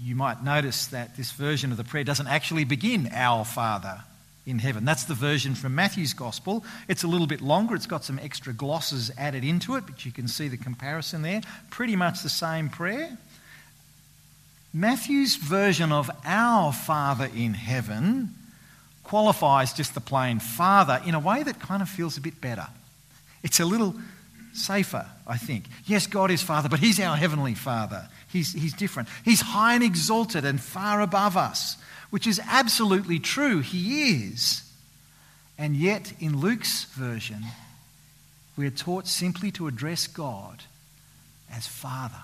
You 0.00 0.16
might 0.16 0.42
notice 0.42 0.86
that 0.88 1.16
this 1.16 1.32
version 1.32 1.70
of 1.70 1.76
the 1.76 1.84
prayer 1.84 2.04
doesn't 2.04 2.26
actually 2.26 2.64
begin, 2.64 3.08
Our 3.12 3.44
Father 3.44 4.02
in 4.46 4.58
heaven. 4.58 4.84
That's 4.84 5.04
the 5.04 5.14
version 5.14 5.54
from 5.54 5.74
Matthew's 5.74 6.12
Gospel. 6.12 6.64
It's 6.88 7.02
a 7.02 7.06
little 7.06 7.26
bit 7.26 7.40
longer, 7.40 7.74
it's 7.74 7.86
got 7.86 8.04
some 8.04 8.18
extra 8.18 8.52
glosses 8.52 9.10
added 9.16 9.44
into 9.44 9.76
it, 9.76 9.86
but 9.86 10.04
you 10.04 10.12
can 10.12 10.28
see 10.28 10.48
the 10.48 10.56
comparison 10.56 11.22
there. 11.22 11.40
Pretty 11.70 11.96
much 11.96 12.22
the 12.22 12.28
same 12.28 12.68
prayer. 12.68 13.16
Matthew's 14.72 15.36
version 15.36 15.92
of 15.92 16.10
Our 16.24 16.72
Father 16.72 17.30
in 17.34 17.54
heaven 17.54 18.34
qualifies 19.04 19.72
just 19.72 19.94
the 19.94 20.00
plain 20.00 20.40
Father 20.40 21.00
in 21.06 21.14
a 21.14 21.20
way 21.20 21.42
that 21.42 21.60
kind 21.60 21.80
of 21.80 21.88
feels 21.88 22.16
a 22.16 22.20
bit 22.20 22.40
better. 22.40 22.66
It's 23.42 23.60
a 23.60 23.64
little 23.64 23.94
safer, 24.54 25.06
I 25.26 25.36
think. 25.36 25.64
Yes, 25.86 26.06
God 26.06 26.30
is 26.30 26.42
Father, 26.42 26.68
but 26.68 26.78
He's 26.80 27.00
our 27.00 27.16
Heavenly 27.16 27.54
Father. 27.54 28.08
He's, 28.28 28.52
he's 28.52 28.72
different. 28.72 29.08
He's 29.24 29.40
high 29.40 29.74
and 29.74 29.84
exalted 29.84 30.44
and 30.44 30.60
far 30.60 31.00
above 31.00 31.36
us 31.36 31.76
which 32.14 32.28
is 32.28 32.40
absolutely 32.48 33.18
true. 33.18 33.58
He 33.58 34.22
is. 34.22 34.62
And 35.58 35.74
yet, 35.74 36.12
in 36.20 36.38
Luke's 36.38 36.84
version, 36.84 37.42
we 38.56 38.68
are 38.68 38.70
taught 38.70 39.08
simply 39.08 39.50
to 39.50 39.66
address 39.66 40.06
God 40.06 40.62
as 41.52 41.66
Father. 41.66 42.22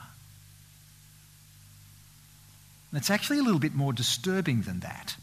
And 2.93 3.01
it's 3.01 3.11
actually 3.11 3.41
a 3.41 3.43
little 3.43 3.59
bit 3.59 3.75
more 3.75 3.93
disturbing 3.93 4.63
than 4.63 4.79
that. 4.79 5.17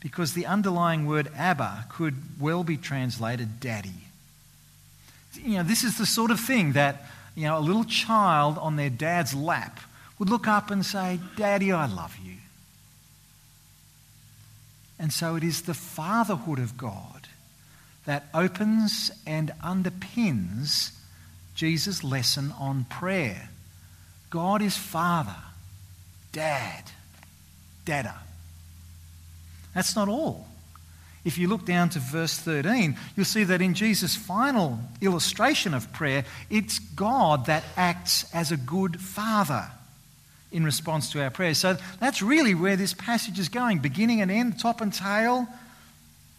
Because 0.00 0.32
the 0.32 0.46
underlying 0.46 1.04
word 1.04 1.30
Abba 1.36 1.88
could 1.90 2.40
well 2.40 2.64
be 2.64 2.78
translated 2.78 3.60
daddy. 3.60 4.07
You 5.44 5.58
know, 5.58 5.62
this 5.62 5.84
is 5.84 5.98
the 5.98 6.06
sort 6.06 6.30
of 6.30 6.40
thing 6.40 6.72
that, 6.72 7.04
you 7.34 7.44
know, 7.44 7.58
a 7.58 7.60
little 7.60 7.84
child 7.84 8.58
on 8.58 8.76
their 8.76 8.90
dad's 8.90 9.34
lap 9.34 9.80
would 10.18 10.28
look 10.28 10.48
up 10.48 10.70
and 10.70 10.84
say, 10.84 11.20
Daddy, 11.36 11.72
I 11.72 11.86
love 11.86 12.16
you. 12.22 12.34
And 14.98 15.12
so 15.12 15.36
it 15.36 15.44
is 15.44 15.62
the 15.62 15.74
fatherhood 15.74 16.58
of 16.58 16.76
God 16.76 17.28
that 18.04 18.26
opens 18.34 19.12
and 19.26 19.52
underpins 19.62 20.92
Jesus' 21.54 22.02
lesson 22.02 22.52
on 22.58 22.84
prayer. 22.84 23.50
God 24.30 24.60
is 24.60 24.76
Father, 24.76 25.36
Dad, 26.32 26.84
Dada. 27.84 28.16
That's 29.74 29.94
not 29.94 30.08
all. 30.08 30.47
If 31.24 31.36
you 31.36 31.48
look 31.48 31.64
down 31.64 31.90
to 31.90 31.98
verse 31.98 32.38
13, 32.38 32.96
you'll 33.16 33.24
see 33.26 33.44
that 33.44 33.60
in 33.60 33.74
Jesus' 33.74 34.16
final 34.16 34.78
illustration 35.00 35.74
of 35.74 35.92
prayer, 35.92 36.24
it's 36.48 36.78
God 36.78 37.46
that 37.46 37.64
acts 37.76 38.32
as 38.34 38.52
a 38.52 38.56
good 38.56 39.00
father 39.00 39.70
in 40.50 40.64
response 40.64 41.12
to 41.12 41.22
our 41.22 41.30
prayers. 41.30 41.58
So 41.58 41.76
that's 42.00 42.22
really 42.22 42.54
where 42.54 42.76
this 42.76 42.94
passage 42.94 43.38
is 43.38 43.48
going, 43.48 43.80
beginning 43.80 44.20
and 44.20 44.30
end, 44.30 44.58
top 44.58 44.80
and 44.80 44.92
tail. 44.92 45.46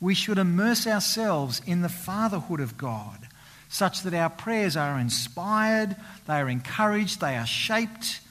We 0.01 0.15
should 0.15 0.37
immerse 0.37 0.87
ourselves 0.87 1.61
in 1.65 1.81
the 1.81 1.89
fatherhood 1.89 2.61
of 2.61 2.77
God, 2.77 3.27
such 3.69 4.01
that 4.03 4.13
our 4.13 4.29
prayers 4.29 4.75
are 4.77 4.97
inspired, 4.97 5.95
they 6.25 6.35
are 6.35 6.49
encouraged, 6.49 7.19
they 7.19 7.35
are 7.35 7.45
shaped 7.45 8.21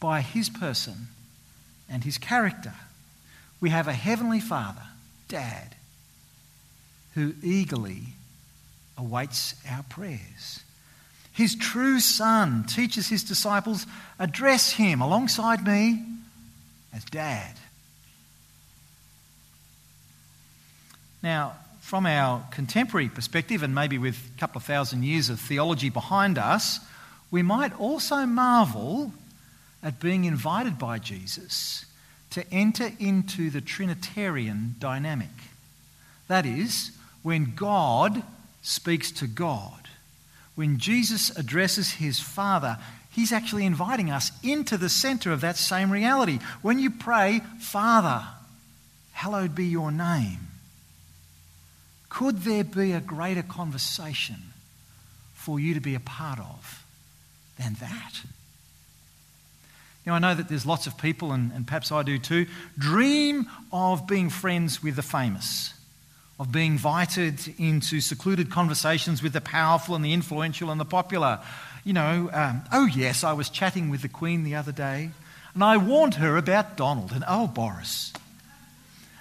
by 0.00 0.22
His 0.22 0.48
person 0.48 1.08
and 1.88 2.02
His 2.02 2.18
character. 2.18 2.74
We 3.60 3.70
have 3.70 3.88
a 3.88 3.92
heavenly 3.92 4.40
Father, 4.40 4.82
Dad, 5.28 5.74
who 7.18 7.34
eagerly 7.42 8.02
awaits 8.96 9.56
our 9.68 9.82
prayers. 9.82 10.60
His 11.32 11.56
true 11.56 11.98
son 11.98 12.64
teaches 12.64 13.08
his 13.08 13.24
disciples 13.24 13.86
address 14.20 14.70
him 14.70 15.00
alongside 15.00 15.66
me 15.66 16.04
as 16.94 17.04
dad. 17.04 17.56
Now, 21.20 21.54
from 21.80 22.06
our 22.06 22.44
contemporary 22.52 23.08
perspective, 23.08 23.64
and 23.64 23.74
maybe 23.74 23.98
with 23.98 24.30
a 24.36 24.38
couple 24.38 24.58
of 24.60 24.64
thousand 24.64 25.02
years 25.02 25.28
of 25.28 25.40
theology 25.40 25.90
behind 25.90 26.38
us, 26.38 26.78
we 27.32 27.42
might 27.42 27.76
also 27.80 28.26
marvel 28.26 29.12
at 29.82 29.98
being 29.98 30.24
invited 30.24 30.78
by 30.78 31.00
Jesus 31.00 31.84
to 32.30 32.48
enter 32.52 32.92
into 33.00 33.50
the 33.50 33.60
Trinitarian 33.60 34.76
dynamic. 34.78 35.30
That 36.28 36.46
is, 36.46 36.92
when 37.22 37.54
God 37.54 38.22
speaks 38.62 39.10
to 39.12 39.26
God 39.26 39.88
when 40.58 40.78
Jesus 40.78 41.30
addresses 41.36 41.92
his 41.92 42.18
Father, 42.18 42.78
he's 43.12 43.30
actually 43.30 43.64
inviting 43.64 44.10
us 44.10 44.32
into 44.42 44.76
the 44.76 44.88
center 44.88 45.30
of 45.30 45.40
that 45.42 45.56
same 45.56 45.88
reality. 45.88 46.40
When 46.62 46.80
you 46.80 46.90
pray, 46.90 47.42
Father, 47.60 48.26
hallowed 49.12 49.54
be 49.54 49.66
your 49.66 49.92
name, 49.92 50.48
could 52.08 52.38
there 52.38 52.64
be 52.64 52.90
a 52.90 52.98
greater 52.98 53.44
conversation 53.44 54.34
for 55.32 55.60
you 55.60 55.74
to 55.74 55.80
be 55.80 55.94
a 55.94 56.00
part 56.00 56.40
of 56.40 56.84
than 57.56 57.74
that? 57.74 58.22
Now, 60.04 60.14
I 60.14 60.18
know 60.18 60.34
that 60.34 60.48
there's 60.48 60.66
lots 60.66 60.88
of 60.88 60.98
people, 60.98 61.30
and, 61.30 61.52
and 61.52 61.68
perhaps 61.68 61.92
I 61.92 62.02
do 62.02 62.18
too, 62.18 62.46
dream 62.76 63.48
of 63.72 64.08
being 64.08 64.28
friends 64.28 64.82
with 64.82 64.96
the 64.96 65.02
famous 65.02 65.72
of 66.38 66.52
being 66.52 66.72
invited 66.72 67.54
into 67.58 68.00
secluded 68.00 68.50
conversations 68.50 69.22
with 69.22 69.32
the 69.32 69.40
powerful 69.40 69.94
and 69.94 70.04
the 70.04 70.12
influential 70.12 70.70
and 70.70 70.80
the 70.80 70.84
popular. 70.84 71.40
You 71.84 71.92
know, 71.92 72.30
um, 72.32 72.62
oh, 72.72 72.86
yes, 72.86 73.24
I 73.24 73.32
was 73.32 73.50
chatting 73.50 73.90
with 73.90 74.02
the 74.02 74.08
Queen 74.08 74.44
the 74.44 74.54
other 74.54 74.72
day, 74.72 75.10
and 75.54 75.64
I 75.64 75.76
warned 75.76 76.14
her 76.14 76.36
about 76.36 76.76
Donald 76.76 77.12
and 77.12 77.24
oh, 77.26 77.48
Boris. 77.48 78.12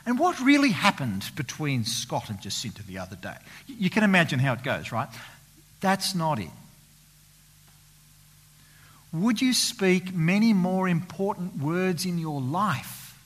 And 0.06 0.20
what 0.20 0.40
really 0.40 0.70
happened 0.70 1.26
between 1.36 1.84
Scott 1.84 2.30
and 2.30 2.40
Jacinta 2.40 2.84
the 2.84 3.00
other 3.00 3.16
day? 3.16 3.36
You 3.68 3.90
can 3.90 4.04
imagine 4.04 4.40
how 4.40 4.54
it 4.54 4.64
goes, 4.64 4.92
right? 4.92 5.10
That's 5.82 6.16
not 6.16 6.40
it. 6.40 6.50
would 9.12 9.42
you 9.42 9.54
speak 9.54 10.14
many 10.14 10.54
more 10.54 10.88
important 10.88 11.58
words 11.58 12.06
in 12.06 12.20
your 12.20 12.40
life 12.40 13.20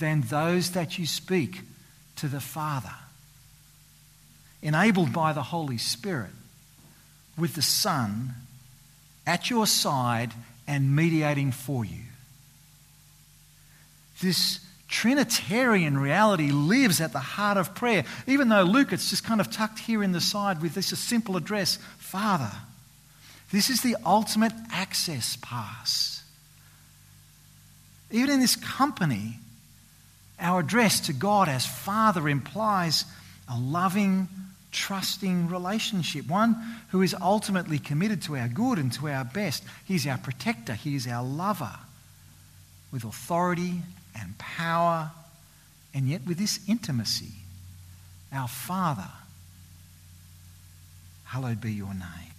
than 0.00 0.22
those 0.22 0.70
that 0.70 0.98
you 0.98 1.06
speak 1.06 1.60
to 2.16 2.28
the 2.28 2.40
Father? 2.40 2.94
Enabled 4.62 5.12
by 5.12 5.32
the 5.32 5.42
Holy 5.42 5.78
Spirit, 5.78 6.30
with 7.36 7.54
the 7.54 7.62
Son 7.62 8.34
at 9.26 9.50
your 9.50 9.66
side 9.66 10.32
and 10.66 10.94
mediating 10.94 11.52
for 11.52 11.84
you. 11.84 12.02
This 14.22 14.60
Trinitarian 14.88 15.98
reality 15.98 16.50
lives 16.50 17.00
at 17.00 17.12
the 17.12 17.18
heart 17.18 17.58
of 17.58 17.74
prayer, 17.74 18.04
even 18.26 18.48
though 18.48 18.62
Luke, 18.62 18.92
it's 18.92 19.10
just 19.10 19.24
kind 19.24 19.40
of 19.40 19.50
tucked 19.50 19.80
here 19.80 20.02
in 20.02 20.12
the 20.12 20.20
side 20.20 20.62
with 20.62 20.74
this 20.74 20.86
simple 20.86 21.36
address 21.36 21.78
Father. 21.98 22.52
This 23.50 23.68
is 23.68 23.82
the 23.82 23.96
ultimate 24.04 24.52
access 24.72 25.36
pass. 25.42 26.24
Even 28.10 28.30
in 28.30 28.40
this 28.40 28.56
company, 28.56 29.40
our 30.38 30.60
address 30.60 31.00
to 31.06 31.12
God 31.12 31.48
as 31.48 31.66
Father 31.66 32.28
implies 32.28 33.04
a 33.48 33.58
loving, 33.58 34.28
trusting 34.72 35.48
relationship, 35.48 36.28
one 36.28 36.56
who 36.90 37.02
is 37.02 37.14
ultimately 37.14 37.78
committed 37.78 38.22
to 38.22 38.36
our 38.36 38.48
good 38.48 38.78
and 38.78 38.92
to 38.92 39.08
our 39.08 39.24
best. 39.24 39.64
He's 39.84 40.06
our 40.06 40.18
protector, 40.18 40.74
He 40.74 40.94
is 40.94 41.06
our 41.06 41.24
lover 41.24 41.72
with 42.92 43.04
authority 43.04 43.82
and 44.14 44.36
power, 44.38 45.10
and 45.94 46.08
yet 46.08 46.26
with 46.26 46.38
this 46.38 46.60
intimacy. 46.68 47.32
Our 48.32 48.48
Father, 48.48 49.08
hallowed 51.24 51.60
be 51.60 51.72
your 51.72 51.94
name. 51.94 52.35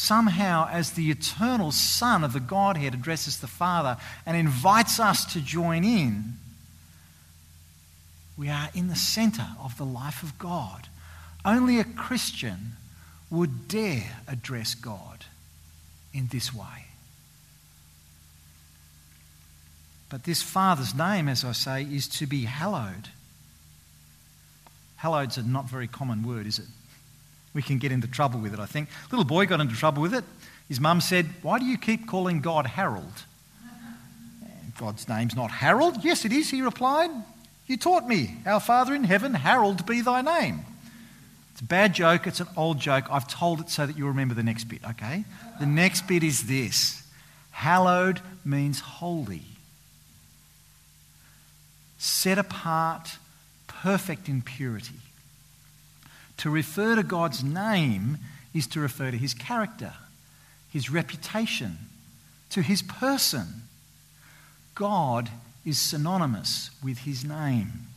Somehow, 0.00 0.66
as 0.72 0.92
the 0.92 1.10
eternal 1.10 1.70
Son 1.72 2.24
of 2.24 2.32
the 2.32 2.40
Godhead 2.40 2.94
addresses 2.94 3.36
the 3.36 3.46
Father 3.46 3.98
and 4.24 4.34
invites 4.34 4.98
us 4.98 5.30
to 5.34 5.42
join 5.42 5.84
in, 5.84 6.38
we 8.38 8.48
are 8.48 8.70
in 8.74 8.88
the 8.88 8.96
center 8.96 9.46
of 9.62 9.76
the 9.76 9.84
life 9.84 10.22
of 10.22 10.38
God. 10.38 10.88
Only 11.44 11.78
a 11.78 11.84
Christian 11.84 12.76
would 13.28 13.68
dare 13.68 14.22
address 14.26 14.74
God 14.74 15.26
in 16.14 16.28
this 16.28 16.54
way. 16.54 16.86
But 20.08 20.24
this 20.24 20.40
Father's 20.40 20.94
name, 20.94 21.28
as 21.28 21.44
I 21.44 21.52
say, 21.52 21.82
is 21.82 22.08
to 22.08 22.26
be 22.26 22.46
hallowed. 22.46 23.10
Hallowed's 24.96 25.36
a 25.36 25.42
not 25.42 25.68
very 25.68 25.88
common 25.88 26.22
word, 26.26 26.46
is 26.46 26.58
it? 26.58 26.68
We 27.52 27.62
can 27.62 27.78
get 27.78 27.92
into 27.92 28.06
trouble 28.06 28.40
with 28.40 28.54
it, 28.54 28.60
I 28.60 28.66
think. 28.66 28.88
Little 29.10 29.24
boy 29.24 29.46
got 29.46 29.60
into 29.60 29.74
trouble 29.74 30.02
with 30.02 30.14
it. 30.14 30.24
His 30.68 30.80
mum 30.80 31.00
said, 31.00 31.26
Why 31.42 31.58
do 31.58 31.64
you 31.64 31.76
keep 31.76 32.06
calling 32.06 32.40
God 32.40 32.66
Harold? 32.66 33.24
God's 34.78 35.08
name's 35.08 35.36
not 35.36 35.50
Harold. 35.50 36.02
Yes, 36.04 36.24
it 36.24 36.32
is, 36.32 36.50
he 36.50 36.62
replied. 36.62 37.10
You 37.66 37.76
taught 37.76 38.06
me, 38.06 38.36
Our 38.46 38.60
Father 38.60 38.94
in 38.94 39.04
heaven, 39.04 39.34
Harold 39.34 39.84
be 39.84 40.00
thy 40.00 40.22
name. 40.22 40.60
It's 41.52 41.60
a 41.60 41.64
bad 41.64 41.92
joke, 41.92 42.26
it's 42.26 42.40
an 42.40 42.46
old 42.56 42.78
joke. 42.78 43.04
I've 43.10 43.28
told 43.28 43.60
it 43.60 43.68
so 43.68 43.84
that 43.84 43.98
you 43.98 44.06
remember 44.06 44.34
the 44.34 44.42
next 44.42 44.64
bit, 44.64 44.80
okay? 44.90 45.24
The 45.58 45.66
next 45.66 46.06
bit 46.06 46.22
is 46.22 46.46
this 46.46 47.02
Hallowed 47.50 48.20
means 48.44 48.80
holy, 48.80 49.42
set 51.98 52.38
apart, 52.38 53.10
perfect 53.66 54.28
in 54.28 54.40
purity. 54.40 54.94
To 56.40 56.48
refer 56.48 56.94
to 56.94 57.02
God's 57.02 57.44
name 57.44 58.16
is 58.54 58.66
to 58.68 58.80
refer 58.80 59.10
to 59.10 59.16
his 59.18 59.34
character, 59.34 59.92
his 60.70 60.88
reputation, 60.88 61.76
to 62.48 62.62
his 62.62 62.80
person. 62.80 63.46
God 64.74 65.28
is 65.66 65.78
synonymous 65.78 66.70
with 66.82 67.00
his 67.00 67.26
name. 67.26 67.88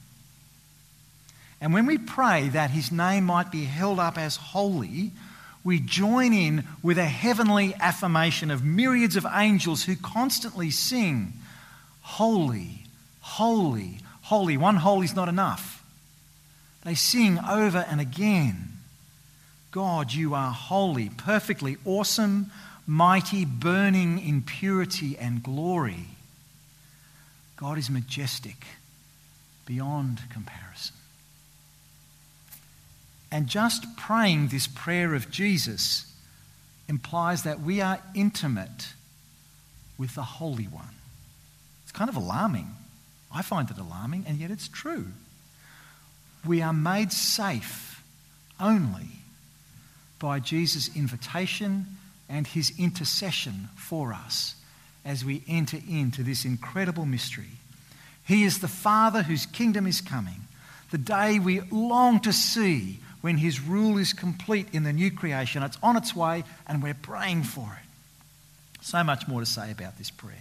And 1.62 1.74
when 1.74 1.86
we 1.86 1.98
pray 1.98 2.50
that 2.50 2.72
his 2.72 2.92
name 2.92 3.24
might 3.24 3.50
be 3.50 3.64
held 3.64 3.98
up 3.98 4.18
as 4.18 4.36
holy, 4.36 5.12
we 5.64 5.80
join 5.80 6.34
in 6.34 6.66
with 6.82 6.98
a 6.98 7.06
heavenly 7.06 7.74
affirmation 7.76 8.52
of 8.52 8.62
myriads 8.62 9.16
of 9.16 9.26
angels 9.34 9.86
who 9.86 9.96
constantly 9.96 10.70
sing, 10.70 11.32
Holy, 12.02 12.84
holy, 13.22 14.00
holy. 14.24 14.58
One 14.58 14.76
holy 14.76 15.06
is 15.06 15.16
not 15.16 15.30
enough. 15.30 15.83
They 16.84 16.96
sing 16.96 17.40
over 17.40 17.86
and 17.90 18.02
again, 18.02 18.70
God, 19.72 20.14
you 20.14 20.36
are 20.36 20.52
holy, 20.52 21.10
perfectly 21.10 21.78
awesome, 21.86 22.52
mighty, 22.86 23.46
burning 23.46 24.20
in 24.20 24.42
purity 24.42 25.18
and 25.18 25.42
glory. 25.42 26.08
God 27.56 27.78
is 27.78 27.90
majestic 27.90 28.66
beyond 29.66 30.22
comparison. 30.30 30.96
And 33.32 33.48
just 33.48 33.98
praying 33.98 34.50
this 34.50 34.68
prayer 34.68 35.16
of 35.16 35.32
Jesus 35.32 36.14
implies 36.88 37.44
that 37.44 37.62
we 37.62 37.82
are 37.82 38.00
intimate 38.14 38.94
with 39.98 40.14
the 40.14 40.22
Holy 40.22 40.66
One. 40.66 40.94
It's 41.84 41.92
kind 41.92 42.10
of 42.10 42.16
alarming. 42.16 42.68
I 43.34 43.42
find 43.42 43.72
it 43.72 43.78
alarming, 43.80 44.26
and 44.28 44.38
yet 44.38 44.52
it's 44.52 44.68
true. 44.68 45.08
We 46.46 46.62
are 46.62 46.74
made 46.74 47.12
safe 47.12 48.04
only 48.60 49.08
by 50.20 50.40
Jesus' 50.40 50.96
invitation 50.96 51.86
and 52.30 52.48
his 52.48 52.74
intercession 52.78 53.70
for 53.76 54.14
us 54.14 54.56
as 55.06 55.26
we 55.26 55.44
enter 55.48 55.78
into 55.90 56.24
this 56.24 56.46
incredible 56.46 57.06
mystery. 57.06 57.58
He 58.26 58.44
is 58.44 58.60
the 58.60 58.68
Father 58.68 59.24
whose 59.24 59.46
kingdom 59.46 59.86
is 59.86 60.02
coming, 60.02 60.48
the 60.92 60.98
day 60.98 61.40
we 61.40 61.62
long 61.72 62.20
to 62.22 62.32
see 62.32 63.00
when 63.22 63.38
his 63.38 63.62
rule 63.62 63.98
is 63.98 64.14
complete 64.14 64.68
in 64.74 64.84
the 64.84 64.94
new 64.94 65.12
creation. 65.12 65.64
It's 65.64 65.78
on 65.82 65.98
its 65.98 66.16
way, 66.16 66.44
and 66.68 66.84
we're 66.84 66.94
praying 66.94 67.44
for 67.44 67.78
it. 67.80 68.82
So 68.82 69.04
much 69.04 69.28
more 69.28 69.40
to 69.40 69.46
say 69.46 69.72
about 69.72 69.98
this 69.98 70.10
prayer. 70.10 70.36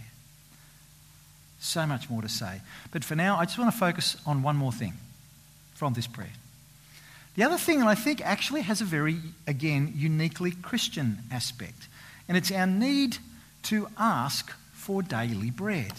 So 1.61 1.87
much 1.87 2.11
more 2.11 2.23
to 2.23 2.29
say. 2.29 2.61
But 2.91 3.05
for 3.05 3.15
now, 3.15 3.37
I 3.37 3.45
just 3.45 3.59
want 3.59 3.73
to 3.73 3.79
focus 3.79 4.17
on 4.27 4.43
one 4.43 4.57
more 4.57 4.73
thing 4.73 4.95
from 5.75 5.95
this 5.95 6.07
prayer. 6.07 6.33
The 7.35 7.45
other 7.45 7.57
thing, 7.57 7.81
and 7.81 7.89
I 7.89 7.95
think 7.95 8.21
actually 8.21 8.61
has 8.63 8.81
a 8.81 8.85
very, 8.85 9.19
again, 9.47 9.95
uniquely 9.97 10.51
Christian 10.51 11.19
aspect, 11.31 11.89
and 12.29 12.37
it's 12.37 12.53
our 12.53 12.67
need 12.67 13.19
to 13.65 13.89
ask 13.99 14.53
for 14.73 15.03
daily 15.03 15.51
bread. 15.51 15.93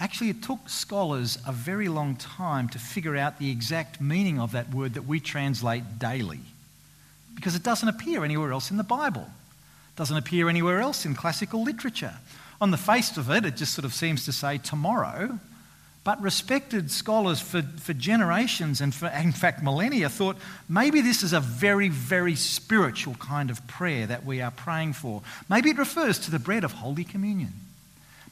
Actually, 0.00 0.30
it 0.30 0.42
took 0.42 0.68
scholars 0.68 1.38
a 1.46 1.52
very 1.52 1.88
long 1.88 2.16
time 2.16 2.68
to 2.70 2.78
figure 2.78 3.16
out 3.16 3.38
the 3.38 3.50
exact 3.52 4.00
meaning 4.00 4.40
of 4.40 4.50
that 4.50 4.74
word 4.74 4.94
that 4.94 5.06
we 5.06 5.20
translate 5.20 6.00
daily, 6.00 6.40
because 7.36 7.54
it 7.54 7.62
doesn't 7.62 7.88
appear 7.88 8.24
anywhere 8.24 8.52
else 8.52 8.72
in 8.72 8.76
the 8.76 8.82
Bible. 8.82 9.22
It 9.22 9.96
doesn't 9.96 10.16
appear 10.16 10.48
anywhere 10.48 10.80
else 10.80 11.04
in 11.06 11.14
classical 11.14 11.62
literature. 11.62 12.14
On 12.60 12.72
the 12.72 12.76
face 12.76 13.16
of 13.16 13.30
it, 13.30 13.44
it 13.44 13.56
just 13.56 13.74
sort 13.74 13.84
of 13.84 13.94
seems 13.94 14.24
to 14.24 14.32
say 14.32 14.58
tomorrow, 14.58 15.38
but 16.04 16.20
respected 16.20 16.90
scholars 16.90 17.40
for, 17.40 17.62
for 17.62 17.92
generations 17.92 18.80
and 18.80 18.92
for, 18.92 19.06
in 19.06 19.30
fact, 19.30 19.62
millennia 19.62 20.08
thought 20.08 20.36
maybe 20.68 21.00
this 21.00 21.22
is 21.22 21.32
a 21.32 21.40
very, 21.40 21.88
very 21.88 22.34
spiritual 22.34 23.14
kind 23.14 23.50
of 23.50 23.64
prayer 23.68 24.06
that 24.06 24.24
we 24.24 24.40
are 24.40 24.50
praying 24.50 24.94
for. 24.94 25.22
Maybe 25.48 25.70
it 25.70 25.78
refers 25.78 26.18
to 26.20 26.30
the 26.30 26.40
bread 26.40 26.64
of 26.64 26.72
Holy 26.72 27.04
Communion. 27.04 27.52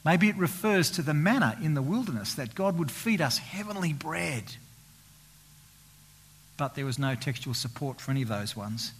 Maybe 0.04 0.28
it 0.28 0.36
refers 0.36 0.90
to 0.92 1.02
the 1.02 1.14
manna 1.14 1.56
in 1.62 1.74
the 1.74 1.82
wilderness 1.82 2.34
that 2.34 2.54
God 2.54 2.76
would 2.78 2.90
feed 2.90 3.20
us 3.20 3.38
heavenly 3.38 3.92
bread. 3.92 4.44
But 6.56 6.74
there 6.74 6.86
was 6.86 6.98
no 6.98 7.14
textual 7.14 7.54
support 7.54 8.00
for 8.00 8.10
any 8.10 8.22
of 8.22 8.28
those 8.28 8.56
ones. 8.56 8.92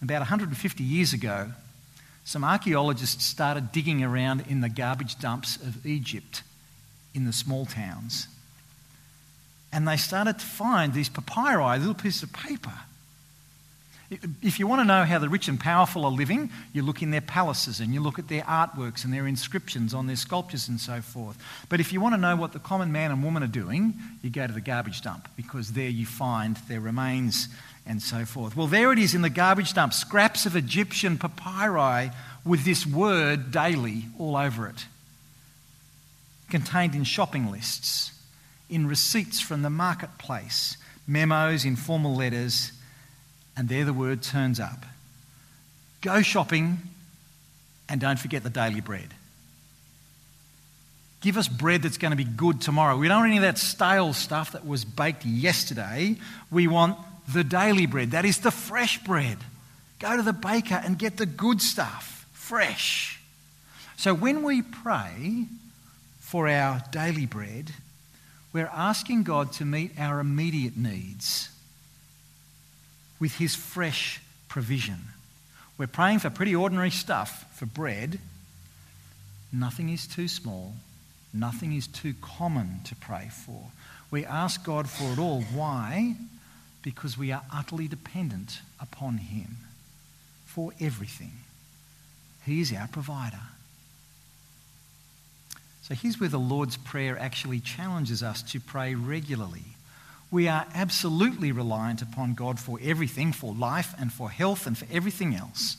About 0.00 0.20
150 0.20 0.82
years 0.82 1.12
ago, 1.12 1.50
some 2.24 2.44
archaeologists 2.44 3.26
started 3.26 3.72
digging 3.72 4.02
around 4.02 4.46
in 4.48 4.62
the 4.62 4.68
garbage 4.70 5.18
dumps 5.18 5.56
of 5.56 5.84
Egypt 5.84 6.42
in 7.14 7.24
the 7.24 7.32
small 7.32 7.66
towns. 7.66 8.28
And 9.72 9.86
they 9.86 9.96
started 9.96 10.38
to 10.38 10.46
find 10.46 10.92
these 10.92 11.08
papyri, 11.08 11.78
little 11.78 11.94
pieces 11.94 12.24
of 12.24 12.32
paper. 12.32 12.72
If 14.42 14.58
you 14.58 14.66
want 14.66 14.80
to 14.80 14.84
know 14.84 15.04
how 15.04 15.20
the 15.20 15.28
rich 15.28 15.46
and 15.46 15.58
powerful 15.58 16.04
are 16.04 16.10
living, 16.10 16.50
you 16.72 16.82
look 16.82 17.00
in 17.00 17.12
their 17.12 17.20
palaces 17.20 17.78
and 17.78 17.94
you 17.94 18.00
look 18.00 18.18
at 18.18 18.26
their 18.26 18.42
artworks 18.42 19.04
and 19.04 19.12
their 19.12 19.28
inscriptions 19.28 19.94
on 19.94 20.08
their 20.08 20.16
sculptures 20.16 20.68
and 20.68 20.80
so 20.80 21.00
forth. 21.00 21.38
But 21.68 21.78
if 21.78 21.92
you 21.92 22.00
want 22.00 22.16
to 22.16 22.20
know 22.20 22.34
what 22.34 22.52
the 22.52 22.58
common 22.58 22.90
man 22.90 23.12
and 23.12 23.22
woman 23.22 23.44
are 23.44 23.48
doing, 23.48 23.94
you 24.20 24.30
go 24.30 24.48
to 24.48 24.52
the 24.52 24.60
garbage 24.60 25.02
dump 25.02 25.28
because 25.36 25.72
there 25.72 25.88
you 25.88 26.06
find 26.06 26.56
their 26.68 26.80
remains 26.80 27.48
and 27.86 28.02
so 28.02 28.24
forth. 28.24 28.56
Well, 28.56 28.66
there 28.66 28.92
it 28.92 28.98
is 28.98 29.14
in 29.14 29.22
the 29.22 29.30
garbage 29.30 29.74
dump 29.74 29.92
scraps 29.92 30.44
of 30.44 30.56
Egyptian 30.56 31.16
papyri 31.16 32.10
with 32.44 32.64
this 32.64 32.84
word 32.84 33.52
daily 33.52 34.06
all 34.18 34.36
over 34.36 34.66
it 34.66 34.86
contained 36.50 36.94
in 36.94 37.04
shopping 37.04 37.50
lists, 37.50 38.12
in 38.68 38.86
receipts 38.86 39.40
from 39.40 39.62
the 39.62 39.70
marketplace, 39.70 40.76
memos, 41.06 41.64
informal 41.64 42.14
letters, 42.14 42.72
And 43.56 43.68
there 43.68 43.84
the 43.84 43.92
word 43.92 44.22
turns 44.22 44.58
up 44.60 44.86
Go 46.00 46.22
shopping 46.22 46.78
and 47.88 48.00
don't 48.00 48.18
forget 48.18 48.42
the 48.42 48.50
daily 48.50 48.80
bread. 48.80 49.12
Give 51.20 51.36
us 51.36 51.48
bread 51.48 51.82
that's 51.82 51.98
going 51.98 52.12
to 52.12 52.16
be 52.16 52.24
good 52.24 52.62
tomorrow. 52.62 52.96
We 52.96 53.08
don't 53.08 53.18
want 53.18 53.28
any 53.28 53.36
of 53.36 53.42
that 53.42 53.58
stale 53.58 54.14
stuff 54.14 54.52
that 54.52 54.66
was 54.66 54.86
baked 54.86 55.26
yesterday. 55.26 56.16
We 56.50 56.66
want 56.66 56.96
the 57.30 57.44
daily 57.44 57.84
bread. 57.84 58.12
That 58.12 58.24
is 58.24 58.38
the 58.38 58.50
fresh 58.50 59.02
bread. 59.04 59.36
Go 59.98 60.16
to 60.16 60.22
the 60.22 60.32
baker 60.32 60.80
and 60.82 60.98
get 60.98 61.18
the 61.18 61.26
good 61.26 61.60
stuff, 61.60 62.26
fresh. 62.32 63.20
So 63.98 64.14
when 64.14 64.42
we 64.42 64.62
pray 64.62 65.44
for 66.30 66.46
our 66.46 66.80
daily 66.92 67.26
bread, 67.26 67.72
we're 68.52 68.70
asking 68.72 69.24
God 69.24 69.52
to 69.54 69.64
meet 69.64 69.98
our 69.98 70.20
immediate 70.20 70.76
needs 70.76 71.50
with 73.18 73.34
His 73.34 73.56
fresh 73.56 74.20
provision. 74.48 74.98
We're 75.76 75.88
praying 75.88 76.20
for 76.20 76.30
pretty 76.30 76.54
ordinary 76.54 76.90
stuff 76.90 77.52
for 77.56 77.66
bread. 77.66 78.20
Nothing 79.52 79.88
is 79.88 80.06
too 80.06 80.28
small, 80.28 80.74
nothing 81.34 81.72
is 81.72 81.88
too 81.88 82.14
common 82.20 82.82
to 82.84 82.94
pray 82.94 83.28
for. 83.32 83.64
We 84.12 84.24
ask 84.24 84.64
God 84.64 84.88
for 84.88 85.10
it 85.12 85.18
all. 85.18 85.42
Why? 85.52 86.14
Because 86.82 87.18
we 87.18 87.32
are 87.32 87.42
utterly 87.52 87.88
dependent 87.88 88.60
upon 88.80 89.18
Him 89.18 89.56
for 90.46 90.72
everything. 90.80 91.32
He 92.46 92.60
is 92.60 92.72
our 92.72 92.86
provider. 92.86 93.40
So 95.90 95.96
here's 95.96 96.20
where 96.20 96.28
the 96.28 96.38
Lord's 96.38 96.76
Prayer 96.76 97.18
actually 97.18 97.58
challenges 97.58 98.22
us 98.22 98.42
to 98.52 98.60
pray 98.60 98.94
regularly. 98.94 99.64
We 100.30 100.46
are 100.46 100.64
absolutely 100.72 101.50
reliant 101.50 102.00
upon 102.00 102.34
God 102.34 102.60
for 102.60 102.78
everything, 102.80 103.32
for 103.32 103.52
life 103.52 103.92
and 103.98 104.12
for 104.12 104.30
health 104.30 104.68
and 104.68 104.78
for 104.78 104.86
everything 104.92 105.34
else. 105.34 105.76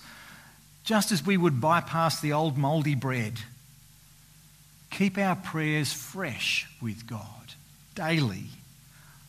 Just 0.83 1.13
as 1.13 1.25
we 1.25 1.37
would 1.37 1.61
bypass 1.61 2.19
the 2.19 2.33
old 2.33 2.57
mouldy 2.57 2.93
bread, 2.93 3.39
keep 4.89 5.17
our 5.17 5.37
prayers 5.37 5.93
fresh 5.93 6.67
with 6.81 7.07
God 7.07 7.53
daily, 7.95 8.47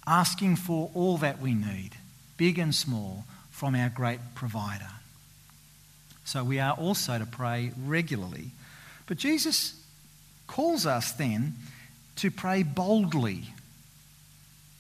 asking 0.04 0.56
for 0.56 0.90
all 0.94 1.16
that 1.18 1.40
we 1.40 1.54
need, 1.54 1.90
big 2.36 2.58
and 2.58 2.74
small, 2.74 3.24
from 3.52 3.76
our 3.76 3.88
great 3.88 4.18
provider. 4.34 4.90
So 6.24 6.42
we 6.42 6.58
are 6.58 6.72
also 6.72 7.20
to 7.20 7.26
pray 7.26 7.70
regularly. 7.86 8.50
But 9.06 9.18
Jesus 9.18 9.80
calls 10.46 10.86
us 10.86 11.12
then 11.12 11.54
to 12.16 12.30
pray 12.30 12.62
boldly, 12.62 13.44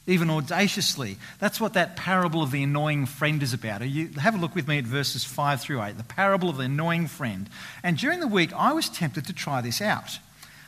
even 0.06 0.30
audaciously. 0.30 1.16
That's 1.38 1.60
what 1.60 1.74
that 1.74 1.96
parable 1.96 2.42
of 2.42 2.50
the 2.50 2.62
annoying 2.62 3.06
friend 3.06 3.42
is 3.42 3.54
about. 3.54 3.88
You 3.88 4.08
have 4.18 4.34
a 4.34 4.38
look 4.38 4.54
with 4.54 4.68
me 4.68 4.78
at 4.78 4.84
verses 4.84 5.24
5 5.24 5.60
through 5.60 5.82
8, 5.82 5.96
the 5.96 6.04
parable 6.04 6.48
of 6.48 6.56
the 6.56 6.64
annoying 6.64 7.06
friend. 7.06 7.48
And 7.82 7.96
during 7.96 8.20
the 8.20 8.26
week, 8.26 8.52
I 8.52 8.72
was 8.72 8.88
tempted 8.88 9.26
to 9.26 9.32
try 9.32 9.60
this 9.60 9.80
out. 9.80 10.18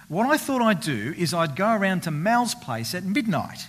What 0.09 0.26
I 0.26 0.37
thought 0.37 0.62
I'd 0.62 0.80
do 0.80 1.14
is 1.16 1.33
I'd 1.33 1.57
go 1.57 1.72
around 1.72 2.02
to 2.02 2.11
Mal's 2.11 2.54
place 2.54 2.94
at 2.94 3.04
midnight 3.04 3.66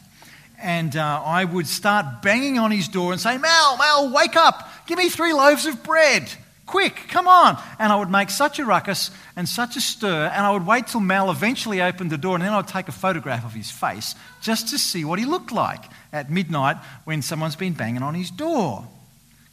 and 0.61 0.95
uh, 0.95 1.21
I 1.23 1.45
would 1.45 1.67
start 1.67 2.21
banging 2.21 2.59
on 2.59 2.71
his 2.71 2.87
door 2.87 3.11
and 3.11 3.21
say, 3.21 3.37
Mal, 3.37 3.77
Mal, 3.77 4.13
wake 4.13 4.35
up, 4.35 4.69
give 4.87 4.97
me 4.97 5.09
three 5.09 5.33
loaves 5.33 5.65
of 5.65 5.83
bread. 5.83 6.31
Quick, 6.65 6.95
come 7.09 7.27
on. 7.27 7.61
And 7.77 7.93
I 7.93 7.95
would 7.95 8.09
make 8.09 8.29
such 8.29 8.57
a 8.59 8.65
ruckus 8.65 9.11
and 9.35 9.47
such 9.47 9.75
a 9.75 9.81
stir, 9.81 10.31
and 10.33 10.45
I 10.45 10.51
would 10.51 10.65
wait 10.65 10.87
till 10.87 10.99
Mal 10.99 11.29
eventually 11.29 11.81
opened 11.81 12.09
the 12.11 12.17
door, 12.17 12.35
and 12.35 12.43
then 12.43 12.53
I'd 12.53 12.67
take 12.67 12.87
a 12.87 12.91
photograph 12.91 13.45
of 13.45 13.53
his 13.53 13.69
face 13.69 14.15
just 14.41 14.69
to 14.69 14.79
see 14.79 15.05
what 15.05 15.19
he 15.19 15.25
looked 15.25 15.51
like 15.51 15.83
at 16.11 16.31
midnight 16.31 16.77
when 17.03 17.21
someone's 17.21 17.55
been 17.55 17.73
banging 17.73 18.01
on 18.01 18.15
his 18.15 18.31
door. 18.31 18.87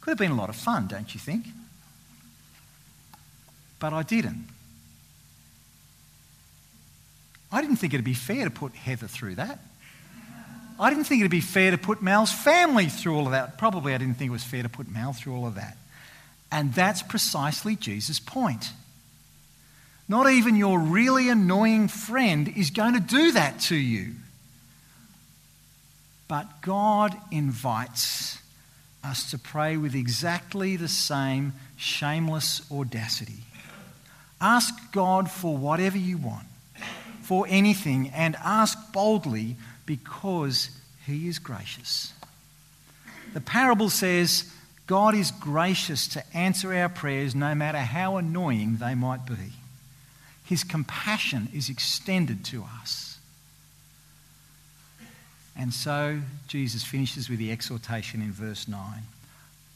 Could 0.01 0.11
have 0.11 0.17
been 0.17 0.31
a 0.31 0.35
lot 0.35 0.49
of 0.49 0.55
fun, 0.55 0.87
don't 0.87 1.13
you 1.13 1.19
think? 1.19 1.45
But 3.79 3.93
I 3.93 4.03
didn't. 4.03 4.47
I 7.51 7.61
didn't 7.61 7.75
think 7.75 7.93
it'd 7.93 8.03
be 8.03 8.15
fair 8.15 8.45
to 8.45 8.51
put 8.51 8.73
Heather 8.73 9.07
through 9.07 9.35
that. 9.35 9.59
I 10.79 10.89
didn't 10.89 11.05
think 11.05 11.21
it'd 11.21 11.29
be 11.29 11.41
fair 11.41 11.69
to 11.69 11.77
put 11.77 12.01
Mal's 12.01 12.31
family 12.31 12.87
through 12.87 13.15
all 13.15 13.25
of 13.25 13.31
that. 13.31 13.59
Probably 13.59 13.93
I 13.93 13.99
didn't 13.99 14.15
think 14.15 14.29
it 14.29 14.31
was 14.31 14.43
fair 14.43 14.63
to 14.63 14.69
put 14.69 14.89
Mal 14.89 15.13
through 15.13 15.35
all 15.35 15.45
of 15.45 15.55
that. 15.55 15.77
And 16.53 16.71
that's 16.71 17.01
precisely 17.01 17.75
Jesus' 17.75 18.19
point. 18.19 18.73
Not 20.07 20.29
even 20.29 20.55
your 20.55 20.77
really 20.77 21.29
annoying 21.29 21.87
friend 21.87 22.47
is 22.47 22.69
going 22.69 22.93
to 22.93 22.99
do 22.99 23.31
that 23.31 23.59
to 23.61 23.75
you. 23.75 24.11
But 26.27 26.61
God 26.61 27.17
invites 27.31 28.37
us 29.03 29.31
to 29.31 29.39
pray 29.39 29.77
with 29.77 29.95
exactly 29.95 30.75
the 30.75 30.87
same 30.87 31.53
shameless 31.75 32.61
audacity. 32.71 33.41
Ask 34.39 34.75
God 34.91 35.31
for 35.31 35.57
whatever 35.57 35.97
you 35.97 36.19
want, 36.19 36.45
for 37.23 37.47
anything, 37.49 38.09
and 38.09 38.35
ask 38.43 38.77
boldly 38.93 39.55
because 39.87 40.69
He 41.07 41.27
is 41.27 41.39
gracious. 41.39 42.13
The 43.33 43.41
parable 43.41 43.89
says, 43.89 44.53
God 44.85 45.15
is 45.15 45.31
gracious 45.31 46.07
to 46.09 46.23
answer 46.35 46.73
our 46.73 46.89
prayers 46.89 47.33
no 47.33 47.55
matter 47.55 47.79
how 47.79 48.17
annoying 48.17 48.77
they 48.77 48.95
might 48.95 49.25
be. 49.25 49.53
His 50.45 50.63
compassion 50.63 51.47
is 51.53 51.69
extended 51.69 52.43
to 52.45 52.65
us. 52.81 53.17
And 55.55 55.73
so 55.73 56.19
Jesus 56.47 56.83
finishes 56.83 57.29
with 57.29 57.39
the 57.39 57.51
exhortation 57.51 58.21
in 58.21 58.31
verse 58.31 58.67
9 58.67 58.79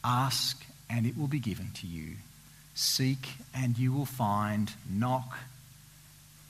Ask 0.04 0.64
and 0.90 1.06
it 1.06 1.16
will 1.16 1.26
be 1.26 1.38
given 1.38 1.70
to 1.74 1.86
you. 1.86 2.16
Seek 2.74 3.28
and 3.54 3.78
you 3.78 3.92
will 3.92 4.06
find. 4.06 4.72
Knock 4.90 5.38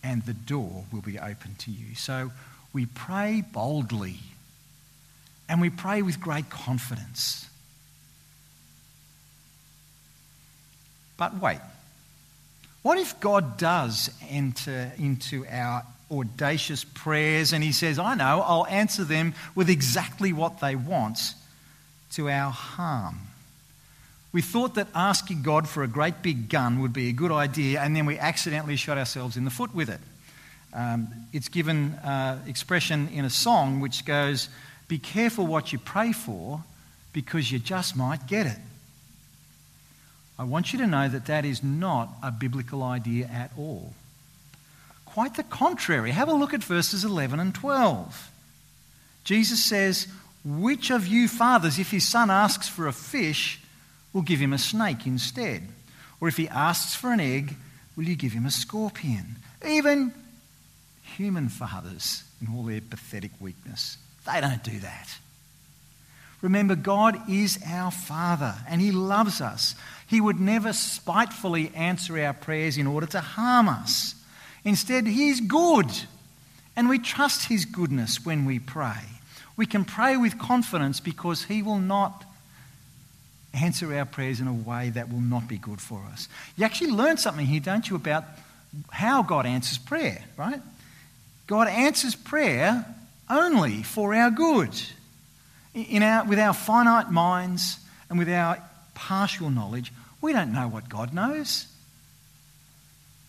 and 0.03 0.25
the 0.27 0.35
door 0.35 0.85
will 0.93 1.01
be 1.01 1.19
open 1.19 1.55
to 1.59 1.71
you. 1.71 1.95
So 1.95 2.33
we 2.73 2.87
pray 2.87 3.43
boldly 3.53 4.19
and 5.49 5.61
we 5.61 5.71
pray 5.71 6.03
with 6.03 6.21
great 6.21 6.51
confidence. 6.51 7.48
But 11.19 11.39
wait, 11.39 11.61
what 12.83 12.97
if 12.97 13.21
God 13.21 13.59
does 13.59 14.11
enter 14.31 14.93
into 14.97 15.45
our 15.51 15.85
audacious 16.11 16.85
prayers 16.85 17.53
and 17.53 17.63
He 17.63 17.73
says, 17.73 17.99
I 17.99 18.15
know, 18.15 18.41
I'll 18.41 18.67
answer 18.67 19.05
them 19.05 19.35
with 19.55 19.69
exactly 19.69 20.33
what 20.33 20.61
they 20.61 20.75
want 20.75 21.19
to 22.13 22.31
our 22.31 22.51
harm? 22.51 23.19
We 24.33 24.43
thought 24.43 24.75
that 24.77 24.89
asking 24.95 25.43
God 25.43 25.69
for 25.69 25.83
a 25.83 25.89
great 25.89 26.23
big 26.23 26.49
gun 26.49 26.81
would 26.81 26.93
be 26.93 27.09
a 27.09 27.13
good 27.13 27.33
idea, 27.33 27.81
and 27.81 27.97
then 27.97 28.07
we 28.07 28.19
accidentally 28.19 28.77
shot 28.77 28.97
ourselves 28.97 29.37
in 29.37 29.45
the 29.45 29.51
foot 29.51 29.75
with 29.75 29.89
it. 29.89 30.01
Um, 30.73 31.09
it's 31.33 31.49
given 31.49 31.95
uh, 31.95 32.39
expression 32.47 33.09
in 33.09 33.25
a 33.25 33.31
song 33.31 33.81
which 33.81 34.05
goes, 34.05 34.49
Be 34.87 34.99
careful 34.99 35.47
what 35.47 35.73
you 35.73 35.79
pray 35.79 36.13
for 36.13 36.63
because 37.13 37.51
you 37.51 37.59
just 37.59 37.97
might 37.97 38.27
get 38.27 38.47
it. 38.47 38.59
I 40.39 40.45
want 40.45 40.73
you 40.73 40.79
to 40.79 40.87
know 40.87 41.09
that 41.09 41.27
that 41.27 41.45
is 41.45 41.65
not 41.65 42.11
a 42.23 42.31
biblical 42.31 42.83
idea 42.83 43.27
at 43.27 43.51
all. 43.59 43.93
Quite 45.05 45.35
the 45.35 45.43
contrary. 45.43 46.13
Have 46.13 46.29
a 46.29 46.33
look 46.35 46.55
at 46.55 46.63
verses 46.63 47.05
11 47.05 47.41
and 47.41 47.55
12. 47.55 48.31
Jesus 49.25 49.65
says, 49.65 50.07
Which 50.45 50.91
of 50.91 51.07
you 51.07 51.27
fathers, 51.27 51.79
if 51.79 51.91
his 51.91 52.07
son 52.07 52.31
asks 52.31 52.69
for 52.69 52.87
a 52.87 52.93
fish, 52.93 53.61
will 54.13 54.23
give 54.23 54.39
him 54.39 54.53
a 54.53 54.59
snake 54.59 55.07
instead? 55.07 55.63
Or 56.21 56.29
if 56.29 56.37
he 56.37 56.49
asks 56.49 56.95
for 56.95 57.13
an 57.13 57.21
egg, 57.21 57.57
will 57.97 58.05
you 58.05 58.15
give 58.15 58.33
him 58.33 58.47
a 58.47 58.51
scorpion? 58.51 59.37
Even 59.67 60.13
human 61.03 61.49
fathers, 61.49 62.23
in 62.41 62.55
all 62.55 62.63
their 62.63 62.81
pathetic 62.81 63.33
weakness, 63.41 63.99
they 64.25 64.41
don't 64.41 64.63
do 64.63 64.79
that. 64.81 65.19
Remember, 66.41 66.77
God 66.77 67.29
is 67.29 67.59
our 67.67 67.91
Father 67.91 68.55
and 68.69 68.81
He 68.81 68.93
loves 68.93 69.41
us. 69.41 69.75
He 70.07 70.21
would 70.21 70.41
never 70.41 70.73
spitefully 70.73 71.73
answer 71.75 72.19
our 72.19 72.33
prayers 72.33 72.79
in 72.79 72.87
order 72.87 73.07
to 73.09 73.21
harm 73.21 73.69
us. 73.69 74.15
Instead, 74.65 75.07
He 75.07 75.29
is 75.29 75.41
good, 75.41 75.91
and 76.77 76.89
we 76.89 76.99
trust 76.99 77.49
His 77.49 77.65
goodness 77.65 78.25
when 78.25 78.45
we 78.45 78.59
pray. 78.59 79.01
We 79.57 79.67
can 79.67 79.85
pray 79.85 80.17
with 80.17 80.39
confidence 80.39 81.01
because 81.01 81.45
He 81.45 81.63
will 81.63 81.79
not 81.79 82.25
answer 83.53 83.93
our 83.95 84.05
prayers 84.05 84.41
in 84.41 84.47
a 84.47 84.53
way 84.53 84.91
that 84.91 85.13
will 85.13 85.21
not 85.21 85.49
be 85.49 85.59
good 85.59 85.81
for 85.81 86.01
us. 86.13 86.29
You 86.57 86.65
actually 86.65 86.93
learn 86.93 87.17
something 87.17 87.47
here, 87.47 87.61
don't 87.61 87.89
you, 87.89 87.97
about 87.97 88.25
how 88.91 89.23
God 89.23 89.47
answers 89.47 89.79
prayer, 89.79 90.23
right? 90.37 90.61
God 91.47 91.67
answers 91.69 92.15
prayer 92.15 92.85
only 93.29 93.83
for 93.83 94.15
our 94.15 94.31
good 94.31 94.71
in 95.75 96.03
our, 96.03 96.25
with 96.25 96.39
our 96.39 96.55
finite 96.55 97.11
minds 97.11 97.79
and 98.09 98.19
with 98.19 98.29
our 98.29 98.63
partial 98.95 99.51
knowledge, 99.51 99.93
we 100.21 100.33
don't 100.33 100.53
know 100.53 100.69
what 100.69 100.89
God 100.89 101.13
knows. 101.13 101.67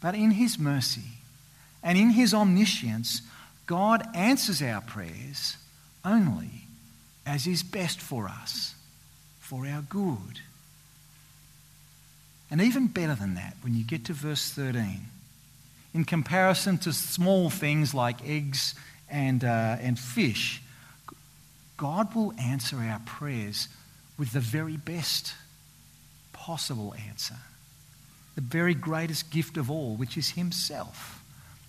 But 0.01 0.15
in 0.15 0.31
His 0.31 0.57
mercy 0.57 1.03
and 1.83 1.97
in 1.97 2.11
His 2.11 2.33
omniscience, 2.33 3.21
God 3.65 4.03
answers 4.15 4.61
our 4.61 4.81
prayers 4.81 5.57
only 6.03 6.63
as 7.25 7.45
is 7.45 7.61
best 7.61 8.01
for 8.01 8.27
us, 8.27 8.73
for 9.39 9.67
our 9.67 9.81
good. 9.81 10.41
And 12.49 12.61
even 12.61 12.87
better 12.87 13.13
than 13.13 13.35
that, 13.35 13.55
when 13.61 13.75
you 13.75 13.83
get 13.83 14.05
to 14.05 14.13
verse 14.13 14.49
13, 14.49 15.01
in 15.93 16.05
comparison 16.05 16.77
to 16.79 16.93
small 16.93 17.49
things 17.49 17.93
like 17.93 18.27
eggs 18.27 18.73
and, 19.09 19.43
uh, 19.43 19.77
and 19.79 19.99
fish, 19.99 20.61
God 21.79 22.13
will 22.13 22.33
answer 22.37 22.75
our 22.75 22.99
prayers 23.05 23.69
with 24.17 24.33
the 24.33 24.41
very 24.41 24.75
best 24.75 25.33
possible 26.33 26.93
answer. 27.07 27.37
The 28.35 28.41
very 28.41 28.73
greatest 28.73 29.31
gift 29.31 29.55
of 29.55 29.71
all, 29.71 29.95
which 29.95 30.17
is 30.17 30.31
Himself, 30.31 31.23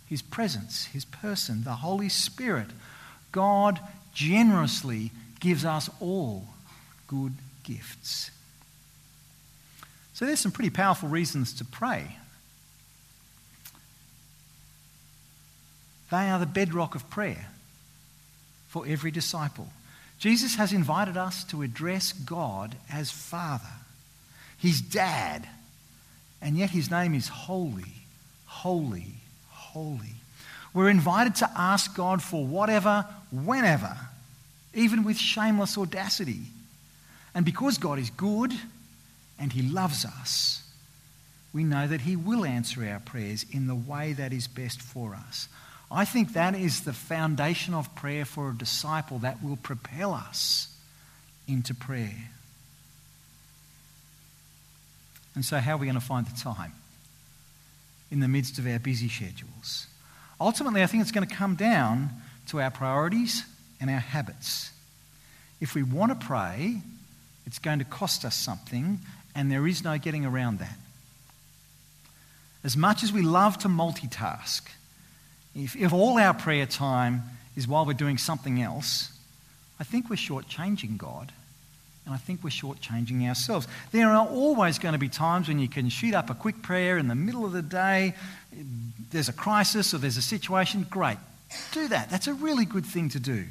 His 0.09 0.21
presence, 0.21 0.87
His 0.87 1.05
person, 1.05 1.63
the 1.63 1.77
Holy 1.77 2.09
Spirit. 2.09 2.67
God 3.31 3.79
generously 4.13 5.13
gives 5.39 5.65
us 5.65 5.89
all 6.01 6.45
good 7.07 7.35
gifts. 7.63 8.33
So 10.13 10.27
there's 10.27 10.41
some 10.41 10.51
pretty 10.51 10.71
powerful 10.71 11.09
reasons 11.09 11.53
to 11.55 11.65
pray. 11.65 12.17
They 16.11 16.29
are 16.29 16.41
the 16.41 16.47
bedrock 16.47 16.97
of 16.97 17.09
prayer 17.11 17.47
for 18.67 18.85
every 18.89 19.13
disciple. 19.13 19.69
Jesus 20.21 20.57
has 20.57 20.75
invited 20.75 21.17
us 21.17 21.45
to 21.45 21.63
address 21.63 22.13
God 22.13 22.77
as 22.93 23.11
Father, 23.11 23.65
His 24.59 24.83
Dad, 24.83 25.49
and 26.43 26.59
yet 26.59 26.69
His 26.69 26.91
name 26.91 27.15
is 27.15 27.29
Holy, 27.29 27.95
Holy, 28.45 29.15
Holy. 29.49 30.13
We're 30.75 30.91
invited 30.91 31.37
to 31.37 31.51
ask 31.57 31.97
God 31.97 32.23
for 32.23 32.45
whatever, 32.45 33.07
whenever, 33.33 33.97
even 34.75 35.05
with 35.05 35.17
shameless 35.17 35.79
audacity. 35.79 36.43
And 37.35 37.47
because 37.47 37.79
God 37.79 37.99
is 37.99 38.11
good 38.11 38.53
and 39.39 39.51
He 39.51 39.63
loves 39.63 40.05
us, 40.05 40.63
we 41.55 41.65
know 41.65 41.87
that 41.87 42.03
He 42.03 42.15
will 42.15 42.45
answer 42.45 42.87
our 42.87 43.01
prayers 43.01 43.47
in 43.51 43.67
the 43.67 43.75
way 43.75 44.13
that 44.13 44.35
is 44.35 44.47
best 44.47 44.83
for 44.83 45.15
us. 45.15 45.49
I 45.91 46.05
think 46.05 46.35
that 46.35 46.55
is 46.55 46.83
the 46.83 46.93
foundation 46.93 47.75
of 47.75 47.95
prayer 47.97 48.25
for 48.25 48.51
a 48.51 48.55
disciple 48.55 49.19
that 49.21 49.43
will 49.43 49.57
propel 49.57 50.15
us 50.15 50.69
into 51.49 51.75
prayer. 51.75 52.31
And 55.35 55.45
so, 55.45 55.59
how 55.59 55.75
are 55.75 55.79
we 55.79 55.87
going 55.87 55.95
to 55.95 56.01
find 56.01 56.27
the 56.27 56.39
time 56.39 56.73
in 58.11 58.21
the 58.21 58.29
midst 58.29 58.59
of 58.59 58.67
our 58.67 58.79
busy 58.79 59.09
schedules? 59.09 59.87
Ultimately, 60.41 60.83
I 60.83 60.87
think 60.87 61.03
it's 61.03 61.13
going 61.13 61.27
to 61.27 61.35
come 61.35 61.57
down 61.57 62.11
to 62.49 62.61
our 62.61 62.71
priorities 62.71 63.45
and 63.81 63.91
our 63.91 63.99
habits. 63.99 64.71
If 65.61 65.75
we 65.75 65.83
want 65.83 66.19
to 66.19 66.27
pray, 66.27 66.83
it's 67.47 67.59
going 67.59 67.81
to 67.81 67.85
cost 67.85 68.25
us 68.25 68.35
something, 68.35 69.01
and 69.35 69.51
there 69.51 69.67
is 69.67 69.85
no 69.85 69.99
getting 69.99 70.25
around 70.25 70.61
that. 70.61 70.79
As 72.63 72.77
much 72.77 73.03
as 73.03 73.13
we 73.13 73.23
love 73.23 73.59
to 73.59 73.69
multitask, 73.69 74.63
if, 75.55 75.77
if 75.77 75.93
all 75.93 76.19
our 76.19 76.35
prayer 76.35 76.67
time 76.67 77.23
is 77.57 77.67
while 77.67 77.85
we're 77.85 77.93
doing 77.93 78.19
something 78.19 78.63
else, 78.63 79.13
I 79.79 79.85
think 79.85 80.11
we're 80.11 80.17
shortchanging 80.17 80.97
God. 80.97 81.33
And 82.07 82.15
I 82.15 82.19
think 82.19 82.43
we're 82.43 82.51
shortchanging 82.51 83.27
ourselves. 83.29 83.69
There 83.93 84.09
are 84.09 84.27
always 84.27 84.79
going 84.79 84.95
to 84.95 84.99
be 84.99 85.09
times 85.09 85.49
when 85.49 85.59
you 85.59 85.69
can 85.69 85.89
shoot 85.91 86.15
up 86.15 86.31
a 86.31 86.35
quick 86.35 86.63
prayer 86.63 86.99
in 86.99 87.09
the 87.09 87.15
middle 87.15 87.45
of 87.45 87.53
the 87.53 87.63
day. 87.63 88.15
There's 89.11 89.29
a 89.29 89.33
crisis 89.33 89.95
or 89.95 89.99
there's 89.99 90.17
a 90.17 90.23
situation. 90.23 90.87
Great. 90.89 91.19
Do 91.73 91.89
that. 91.89 92.11
That's 92.11 92.27
a 92.27 92.35
really 92.35 92.65
good 92.65 92.87
thing 92.87 93.11
to 93.11 93.21
do. 93.21 93.45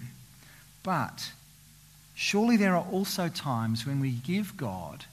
But 0.84 1.32
surely 2.16 2.58
there 2.58 2.76
are 2.76 2.86
also 2.92 3.28
times 3.28 3.86
when 3.86 4.00
we 4.00 4.12
give 4.12 4.58
God 4.58 5.06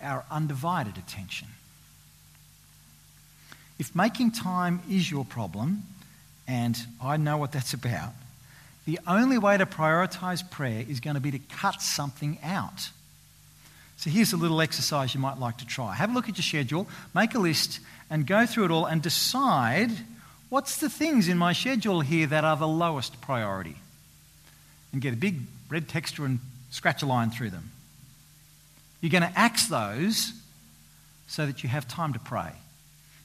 our 0.00 0.24
undivided 0.30 0.98
attention. 0.98 1.48
If 3.78 3.94
making 3.94 4.32
time 4.32 4.80
is 4.88 5.10
your 5.10 5.24
problem, 5.24 5.82
and 6.48 6.76
I 7.02 7.16
know 7.16 7.38
what 7.38 7.52
that's 7.52 7.74
about. 7.74 8.12
The 8.86 9.00
only 9.06 9.36
way 9.36 9.56
to 9.56 9.66
prioritize 9.66 10.48
prayer 10.48 10.84
is 10.88 11.00
going 11.00 11.14
to 11.14 11.20
be 11.20 11.32
to 11.32 11.38
cut 11.38 11.82
something 11.82 12.38
out. 12.42 12.90
So 13.96 14.10
here's 14.10 14.32
a 14.32 14.36
little 14.36 14.60
exercise 14.60 15.14
you 15.14 15.20
might 15.20 15.38
like 15.38 15.58
to 15.58 15.66
try. 15.66 15.94
Have 15.94 16.10
a 16.10 16.14
look 16.14 16.28
at 16.28 16.36
your 16.36 16.44
schedule, 16.44 16.86
make 17.14 17.34
a 17.34 17.38
list, 17.38 17.80
and 18.10 18.26
go 18.26 18.46
through 18.46 18.66
it 18.66 18.70
all 18.70 18.86
and 18.86 19.02
decide 19.02 19.90
what's 20.48 20.78
the 20.78 20.88
things 20.88 21.28
in 21.28 21.38
my 21.38 21.52
schedule 21.52 22.00
here 22.00 22.26
that 22.26 22.44
are 22.44 22.56
the 22.56 22.68
lowest 22.68 23.20
priority. 23.20 23.76
And 24.92 25.02
get 25.02 25.14
a 25.14 25.16
big 25.16 25.40
red 25.68 25.88
texta 25.88 26.24
and 26.24 26.38
scratch 26.70 27.02
a 27.02 27.06
line 27.06 27.30
through 27.30 27.50
them. 27.50 27.70
You're 29.00 29.10
going 29.10 29.30
to 29.30 29.38
axe 29.38 29.66
those 29.66 30.32
so 31.26 31.46
that 31.46 31.62
you 31.62 31.68
have 31.68 31.88
time 31.88 32.12
to 32.12 32.18
pray. 32.18 32.52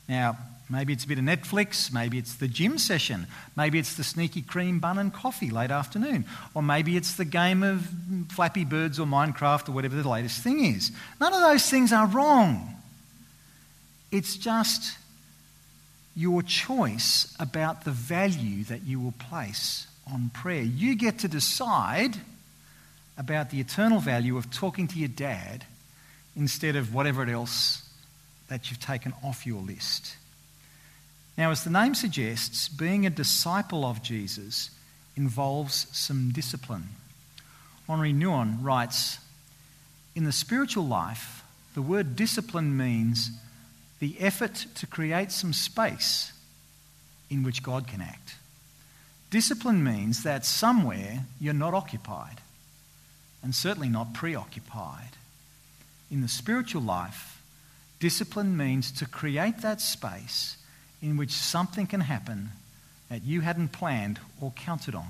Now, 0.09 0.37
Maybe 0.71 0.93
it's 0.93 1.03
a 1.03 1.07
bit 1.07 1.17
of 1.17 1.25
Netflix, 1.25 1.91
maybe 1.91 2.17
it's 2.17 2.35
the 2.35 2.47
gym 2.47 2.77
session, 2.77 3.27
maybe 3.57 3.77
it's 3.77 3.95
the 3.95 4.05
sneaky 4.05 4.41
cream 4.41 4.79
bun 4.79 4.97
and 4.97 5.13
coffee 5.13 5.49
late 5.49 5.69
afternoon, 5.69 6.23
or 6.53 6.63
maybe 6.63 6.95
it's 6.95 7.15
the 7.15 7.25
game 7.25 7.61
of 7.61 7.85
Flappy 8.29 8.63
Birds 8.63 8.97
or 8.97 9.05
Minecraft 9.05 9.67
or 9.67 9.73
whatever 9.73 10.01
the 10.01 10.07
latest 10.07 10.41
thing 10.41 10.63
is. 10.63 10.93
None 11.19 11.33
of 11.33 11.41
those 11.41 11.69
things 11.69 11.91
are 11.91 12.07
wrong. 12.07 12.77
It's 14.13 14.37
just 14.37 14.97
your 16.15 16.41
choice 16.41 17.35
about 17.37 17.83
the 17.83 17.91
value 17.91 18.63
that 18.65 18.83
you 18.83 19.01
will 19.01 19.13
place 19.13 19.87
on 20.11 20.31
prayer. 20.33 20.61
You 20.61 20.95
get 20.95 21.19
to 21.19 21.27
decide 21.27 22.15
about 23.17 23.49
the 23.49 23.59
eternal 23.59 23.99
value 23.99 24.37
of 24.37 24.49
talking 24.49 24.87
to 24.87 24.97
your 24.97 25.09
dad 25.09 25.65
instead 26.37 26.77
of 26.77 26.93
whatever 26.93 27.25
else 27.29 27.89
that 28.47 28.69
you've 28.69 28.79
taken 28.79 29.13
off 29.21 29.45
your 29.45 29.61
list. 29.61 30.15
Now, 31.37 31.51
as 31.51 31.63
the 31.63 31.69
name 31.69 31.95
suggests, 31.95 32.67
being 32.67 33.05
a 33.05 33.09
disciple 33.09 33.85
of 33.85 34.03
Jesus 34.03 34.69
involves 35.15 35.87
some 35.91 36.31
discipline. 36.31 36.89
Henri 37.87 38.13
Nouwen 38.13 38.57
writes 38.61 39.17
In 40.15 40.23
the 40.23 40.31
spiritual 40.31 40.85
life, 40.85 41.43
the 41.73 41.81
word 41.81 42.15
discipline 42.15 42.75
means 42.75 43.31
the 43.99 44.15
effort 44.19 44.65
to 44.75 44.87
create 44.87 45.31
some 45.31 45.53
space 45.53 46.33
in 47.29 47.43
which 47.43 47.63
God 47.63 47.87
can 47.87 48.01
act. 48.01 48.35
Discipline 49.29 49.83
means 49.83 50.23
that 50.23 50.45
somewhere 50.45 51.25
you're 51.39 51.53
not 51.53 51.73
occupied, 51.73 52.41
and 53.41 53.55
certainly 53.55 53.87
not 53.87 54.13
preoccupied. 54.13 55.11
In 56.09 56.21
the 56.21 56.27
spiritual 56.27 56.81
life, 56.81 57.41
discipline 57.99 58.57
means 58.57 58.91
to 58.91 59.05
create 59.05 59.61
that 59.61 59.79
space 59.79 60.57
in 61.01 61.17
which 61.17 61.31
something 61.31 61.87
can 61.87 62.01
happen 62.01 62.51
that 63.09 63.23
you 63.23 63.41
hadn't 63.41 63.71
planned 63.71 64.19
or 64.39 64.51
counted 64.51 64.95
on. 64.95 65.07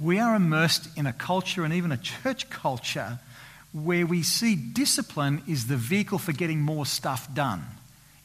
We 0.00 0.18
are 0.18 0.34
immersed 0.34 0.88
in 0.96 1.06
a 1.06 1.12
culture 1.12 1.64
and 1.64 1.72
even 1.72 1.92
a 1.92 1.96
church 1.96 2.50
culture 2.50 3.18
where 3.72 4.06
we 4.06 4.22
see 4.22 4.54
discipline 4.56 5.42
is 5.48 5.66
the 5.66 5.76
vehicle 5.76 6.18
for 6.18 6.32
getting 6.32 6.60
more 6.60 6.84
stuff 6.84 7.32
done. 7.32 7.64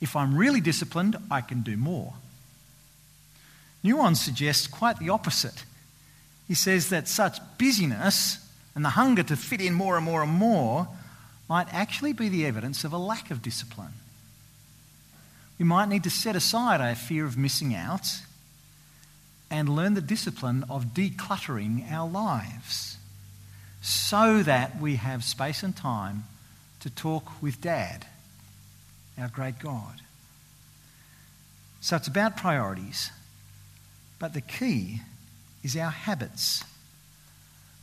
If 0.01 0.15
I'm 0.15 0.35
really 0.35 0.61
disciplined, 0.61 1.17
I 1.29 1.41
can 1.41 1.61
do 1.61 1.77
more. 1.77 2.13
Nouwen 3.83 4.15
suggests 4.15 4.67
quite 4.67 4.99
the 4.99 5.09
opposite. 5.09 5.63
He 6.47 6.53
says 6.53 6.89
that 6.89 7.07
such 7.07 7.39
busyness 7.57 8.45
and 8.75 8.83
the 8.83 8.89
hunger 8.89 9.23
to 9.23 9.35
fit 9.35 9.61
in 9.61 9.73
more 9.73 9.95
and 9.95 10.05
more 10.05 10.23
and 10.23 10.31
more 10.31 10.87
might 11.47 11.73
actually 11.73 12.13
be 12.13 12.29
the 12.29 12.45
evidence 12.45 12.83
of 12.83 12.93
a 12.93 12.97
lack 12.97 13.31
of 13.31 13.41
discipline 13.41 13.93
we 15.59 15.65
might 15.65 15.89
need 15.89 16.03
to 16.03 16.09
set 16.09 16.37
aside 16.37 16.79
our 16.79 16.95
fear 16.95 17.25
of 17.25 17.37
missing 17.37 17.75
out 17.75 18.07
and 19.51 19.67
learn 19.67 19.93
the 19.93 20.01
discipline 20.01 20.63
of 20.69 20.93
decluttering 20.93 21.91
our 21.91 22.09
lives 22.09 22.97
so 23.81 24.41
that 24.43 24.79
we 24.79 24.95
have 24.95 25.23
space 25.23 25.61
and 25.61 25.75
time 25.75 26.23
to 26.79 26.89
talk 26.89 27.41
with 27.41 27.59
Dad, 27.59 28.05
our 29.17 29.27
great 29.27 29.59
God. 29.59 30.01
So 31.81 31.97
it's 31.97 32.07
about 32.07 32.37
priorities, 32.37 33.11
but 34.17 34.33
the 34.33 34.41
key 34.41 35.01
is 35.61 35.75
our 35.75 35.91
habits. 35.91 36.63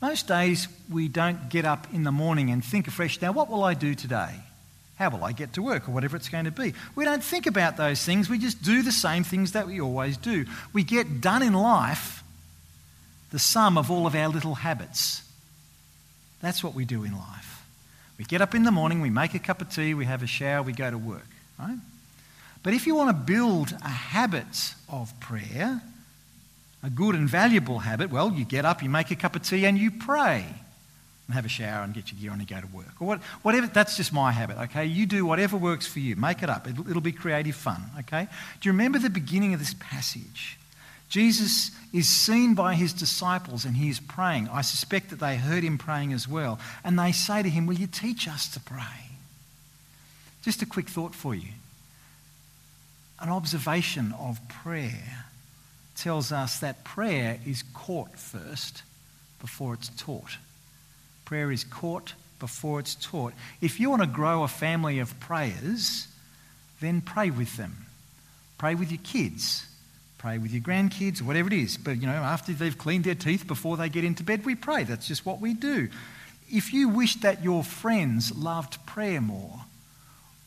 Most 0.01 0.29
days 0.29 0.69
we 0.91 1.09
don't 1.09 1.51
get 1.51 1.65
up 1.65 1.87
in 1.93 2.05
the 2.05 2.12
morning 2.12 2.51
and 2.51 2.65
think 2.65 2.89
afresh, 2.89 3.21
now 3.21 3.33
what 3.33 3.51
will 3.51 3.65
I 3.65 3.75
do 3.75 3.95
today? 3.95 4.35
How 4.96 5.11
will 5.11 5.24
I 5.24 5.32
get 5.32 5.52
to 5.54 5.62
work 5.62 5.88
or 5.88 5.92
whatever 5.92 6.16
it's 6.16 6.28
going 6.28 6.46
to 6.46 6.50
be? 6.50 6.74
We 6.94 7.04
don't 7.04 7.22
think 7.22 7.46
about 7.46 7.76
those 7.76 8.02
things. 8.02 8.30
We 8.30 8.38
just 8.38 8.62
do 8.62 8.82
the 8.82 8.92
same 8.92 9.24
things 9.24 9.52
that 9.52 9.66
we 9.66 9.80
always 9.80 10.16
do. 10.16 10.46
We 10.72 10.85
get 10.85 11.20
done 11.20 11.42
in 11.42 11.52
life 11.52 12.22
the 13.30 13.38
sum 13.38 13.76
of 13.76 13.90
all 13.90 14.06
of 14.06 14.14
our 14.14 14.28
little 14.28 14.54
habits. 14.54 15.22
That's 16.40 16.62
what 16.64 16.74
we 16.74 16.85
do 16.85 17.04
in 17.04 17.12
life. 17.12 17.62
We 18.18 18.24
get 18.24 18.40
up 18.40 18.54
in 18.54 18.62
the 18.62 18.70
morning, 18.70 19.02
we 19.02 19.11
make 19.11 19.35
a 19.35 19.38
cup 19.38 19.61
of 19.61 19.68
tea, 19.68 19.92
we 19.92 20.06
have 20.06 20.22
a 20.22 20.26
shower, 20.26 20.62
we 20.62 20.72
go 20.72 20.90
to 20.90 20.96
work, 20.96 21.26
right? 21.59 21.76
But 22.62 22.72
if 22.72 22.87
you 22.87 22.94
want 22.94 23.11
to 23.11 23.32
build 23.32 23.72
a 23.85 23.88
habit 23.88 24.74
of 24.88 25.18
prayer, 25.20 25.82
a 26.82 26.88
good 26.88 27.14
and 27.14 27.28
valuable 27.28 27.80
habit, 27.80 28.11
well, 28.11 28.32
you 28.32 28.44
get 28.44 28.64
up, 28.64 28.82
you 28.82 28.88
make 28.88 29.11
a 29.11 29.16
cup 29.16 29.37
of 29.37 29.42
tea, 29.42 29.66
and 29.66 29.76
you 29.76 29.90
pray. 29.90 30.46
And 31.27 31.35
have 31.35 31.45
a 31.45 31.49
shower 31.49 31.83
and 31.83 31.93
get 31.93 32.12
your 32.12 32.21
gear 32.21 32.31
on 32.31 32.39
and 32.39 32.49
go 32.49 32.61
to 32.61 32.67
work. 32.69 32.95
Or 33.01 33.09
what, 33.09 33.21
whatever, 33.43 33.67
that's 33.67 33.97
just 33.97 34.12
my 34.12 34.31
habit, 34.31 34.59
okay? 34.59 34.85
You 34.85 35.07
do 35.07 35.27
whatever 35.27 35.57
works 35.57 35.87
for 35.87 35.99
you. 35.99 36.15
Make 36.15 36.43
it 36.43 36.51
up. 36.51 36.69
It'll, 36.69 36.89
it'll 36.89 37.03
be 37.03 37.12
creative 37.12 37.57
fun, 37.57 37.83
okay? 38.01 38.29
Do 38.61 38.69
you 38.69 38.73
remember 38.73 38.99
the 38.99 39.11
beginning 39.11 39.53
of 39.53 39.59
this 39.59 39.75
passage? 39.81 40.59
Jesus 41.09 41.71
is 41.93 42.09
seen 42.09 42.55
by 42.55 42.75
his 42.75 42.93
disciples 42.93 43.65
and 43.65 43.77
he 43.77 43.89
is 43.89 44.01
praying. 44.01 44.49
I 44.49 44.62
suspect 44.62 45.11
that 45.11 45.21
they 45.21 45.37
heard 45.37 45.65
him 45.65 45.79
praying 45.79 46.12
as 46.12 46.29
well. 46.29 46.59
And 46.85 46.99
they 46.99 47.12
say 47.12 47.43
to 47.43 47.49
him, 47.49 47.67
Will 47.67 47.77
you 47.77 47.87
teach 47.87 48.29
us 48.29 48.49
to 48.51 48.61
pray? 48.61 49.11
Just 50.43 50.62
a 50.62 50.67
quick 50.67 50.89
thought 50.89 51.15
for 51.15 51.35
you. 51.35 51.49
An 53.21 53.31
observation 53.31 54.15
of 54.19 54.39
prayer 54.49 55.25
tells 55.97 56.31
us 56.31 56.61
that 56.61 56.85
prayer 56.85 57.41
is 57.47 57.65
caught 57.73 58.19
first 58.19 58.83
before 59.41 59.75
it's 59.75 59.89
taught. 59.97 60.37
Prayer 61.27 61.53
is 61.53 61.65
caught 61.65 62.15
before 62.39 62.81
it's 62.81 62.95
taught. 62.95 63.35
If 63.61 63.79
you 63.79 63.91
want 63.91 64.03
to 64.03 64.09
grow 64.09 64.45
a 64.45 64.49
family 64.49 65.01
of 65.01 65.19
prayers, 65.21 66.09
then 66.81 67.01
pray 67.01 67.31
with 67.31 67.57
them. 67.57 67.87
Pray 68.59 68.75
with 68.75 68.91
your 68.91 69.01
kids. 69.03 69.67
Pray 70.19 70.39
with 70.39 70.53
your 70.53 70.62
grandkids, 70.62 71.21
whatever 71.21 71.49
it 71.49 71.53
is. 71.53 71.77
But, 71.77 72.01
you 72.01 72.07
know, 72.07 72.12
after 72.12 72.53
they've 72.53 72.79
cleaned 72.79 73.05
their 73.05 73.15
teeth 73.15 73.47
before 73.47 73.77
they 73.77 73.89
get 73.89 74.05
into 74.05 74.23
bed, 74.23 74.45
we 74.47 74.55
pray. 74.55 74.85
That's 74.85 75.09
just 75.09 75.27
what 75.27 75.41
we 75.41 75.53
do. 75.53 75.89
If 76.51 76.73
you 76.73 76.89
wish 76.89 77.17
that 77.17 77.43
your 77.43 77.65
friends 77.65 78.35
loved 78.35 78.85
prayer 78.87 79.21
more, 79.21 79.61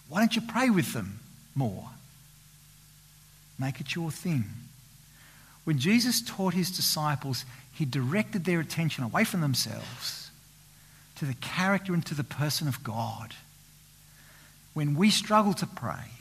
why 0.08 0.20
don't 0.20 0.36
you 0.36 0.42
pray 0.42 0.70
with 0.70 0.94
them 0.94 1.20
more? 1.56 1.89
Make 3.60 3.82
it 3.82 3.96
your 3.96 4.12
thing. 4.12 4.46
When 5.65 5.78
Jesus 5.78 6.22
taught 6.22 6.54
his 6.54 6.72
disciples, 6.72 7.44
he 7.74 7.84
directed 7.84 8.46
their 8.46 8.62
attention 8.62 9.04
away 9.04 9.26
from 9.26 9.42
themselves 9.42 10.29
to 11.19 11.25
the 11.25 11.34
character 11.36 11.93
and 11.93 12.05
to 12.05 12.15
the 12.15 12.23
person 12.23 12.69
of 12.69 12.82
God. 12.82 13.34
When 14.73 14.95
we 14.95 15.10
struggle 15.10 15.53
to 15.55 15.67
pray, 15.67 16.12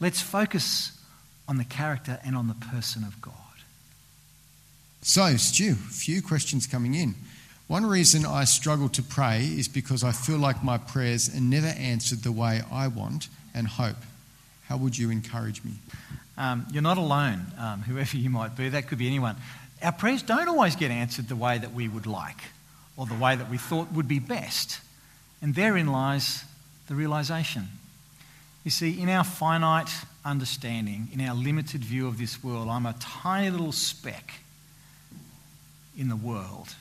let's 0.00 0.20
focus 0.20 0.90
on 1.46 1.56
the 1.56 1.64
character 1.64 2.18
and 2.24 2.36
on 2.36 2.48
the 2.48 2.54
person 2.54 3.04
of 3.04 3.20
God. 3.22 3.34
So, 5.02 5.36
Stu, 5.36 5.70
a 5.70 5.74
few 5.74 6.20
questions 6.20 6.66
coming 6.66 6.94
in. 6.94 7.14
One 7.68 7.86
reason 7.86 8.26
I 8.26 8.42
struggle 8.42 8.88
to 8.88 9.02
pray 9.04 9.44
is 9.44 9.68
because 9.68 10.02
I 10.02 10.10
feel 10.10 10.38
like 10.38 10.64
my 10.64 10.78
prayers 10.78 11.32
are 11.32 11.40
never 11.40 11.68
answered 11.68 12.24
the 12.24 12.32
way 12.32 12.62
I 12.72 12.88
want 12.88 13.28
and 13.54 13.68
hope. 13.68 13.98
How 14.66 14.78
would 14.78 14.98
you 14.98 15.10
encourage 15.10 15.62
me? 15.62 15.74
Um, 16.36 16.66
you're 16.72 16.82
not 16.82 16.98
alone, 16.98 17.46
um, 17.56 17.82
whoever 17.82 18.16
you 18.16 18.30
might 18.30 18.56
be. 18.56 18.68
That 18.68 18.88
could 18.88 18.98
be 18.98 19.06
anyone. 19.06 19.36
Our 19.80 19.92
prayers 19.92 20.22
don't 20.22 20.48
always 20.48 20.74
get 20.74 20.90
answered 20.90 21.28
the 21.28 21.36
way 21.36 21.58
that 21.58 21.72
we 21.72 21.86
would 21.86 22.06
like 22.06 22.40
or 22.98 23.06
the 23.06 23.14
way 23.14 23.36
that 23.36 23.48
we 23.48 23.56
thought 23.56 23.92
would 23.92 24.08
be 24.08 24.18
best. 24.18 24.80
And 25.40 25.54
therein 25.54 25.86
lies 25.86 26.44
the 26.88 26.94
realization. 26.94 27.68
You 28.64 28.70
see, 28.70 29.00
in 29.00 29.08
our 29.08 29.24
finite 29.24 29.90
understanding, 30.24 31.08
in 31.12 31.20
our 31.22 31.34
limited 31.34 31.82
view 31.82 32.08
of 32.08 32.18
this 32.18 32.42
world, 32.42 32.68
I'm 32.68 32.84
a 32.84 32.94
tiny 33.00 33.50
little 33.50 33.72
speck 33.72 34.40
in 35.96 36.08
the 36.08 36.16
world. 36.16 36.74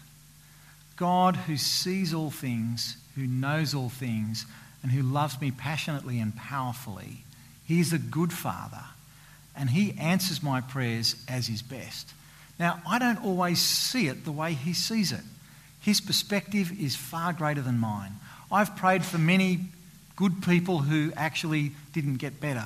God, 0.95 1.36
who 1.36 1.56
sees 1.56 2.13
all 2.13 2.32
things, 2.32 2.97
who 3.15 3.27
knows 3.27 3.75
all 3.75 3.89
things, 3.89 4.47
and 4.82 4.91
who 4.91 5.03
loves 5.03 5.39
me 5.39 5.51
passionately 5.51 6.19
and 6.19 6.36
powerfully, 6.36 7.23
He's 7.63 7.93
a 7.93 7.99
good 7.99 8.34
Father 8.34 8.84
and 9.56 9.69
He 9.69 9.93
answers 9.99 10.41
my 10.41 10.62
prayers 10.62 11.15
as 11.27 11.47
His 11.47 11.62
best. 11.62 12.12
Now, 12.60 12.82
I 12.88 12.97
don't 12.97 13.23
always 13.23 13.60
see 13.60 14.08
it 14.08 14.25
the 14.25 14.32
way 14.32 14.53
He 14.53 14.73
sees 14.73 15.12
it. 15.12 15.23
His 15.88 16.02
perspective 16.02 16.78
is 16.82 16.97
far 16.97 17.32
greater 17.32 17.62
than 17.62 17.80
mine. 17.80 18.12
I've 18.52 18.76
prayed 18.76 19.06
for 19.06 19.17
many 19.17 19.62
good 20.17 20.43
people 20.43 20.80
who 20.80 21.13
actually 21.15 21.71
didn't 21.93 22.17
get 22.17 22.41
better. 22.41 22.65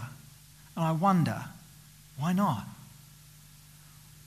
And 0.76 0.84
I 0.84 0.92
wonder, 0.94 1.40
why 2.18 2.34
not? 2.34 2.66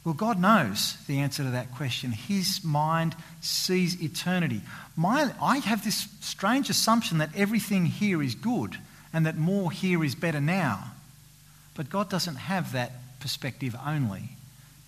Well, 0.04 0.14
God 0.14 0.40
knows 0.40 0.96
the 1.08 1.18
answer 1.18 1.42
to 1.42 1.50
that 1.50 1.74
question. 1.74 2.12
His 2.12 2.62
mind 2.62 3.16
sees 3.40 4.00
eternity. 4.00 4.60
My, 4.94 5.32
I 5.42 5.58
have 5.58 5.82
this 5.82 6.06
strange 6.20 6.70
assumption 6.70 7.18
that 7.18 7.30
everything 7.34 7.86
here 7.86 8.22
is 8.22 8.36
good 8.36 8.76
and 9.12 9.26
that 9.26 9.36
more 9.36 9.72
here 9.72 10.04
is 10.04 10.14
better 10.14 10.40
now. 10.40 10.92
But 11.74 11.90
God 11.90 12.08
doesn't 12.08 12.36
have 12.36 12.70
that 12.74 12.92
perspective 13.18 13.74
only. 13.84 14.28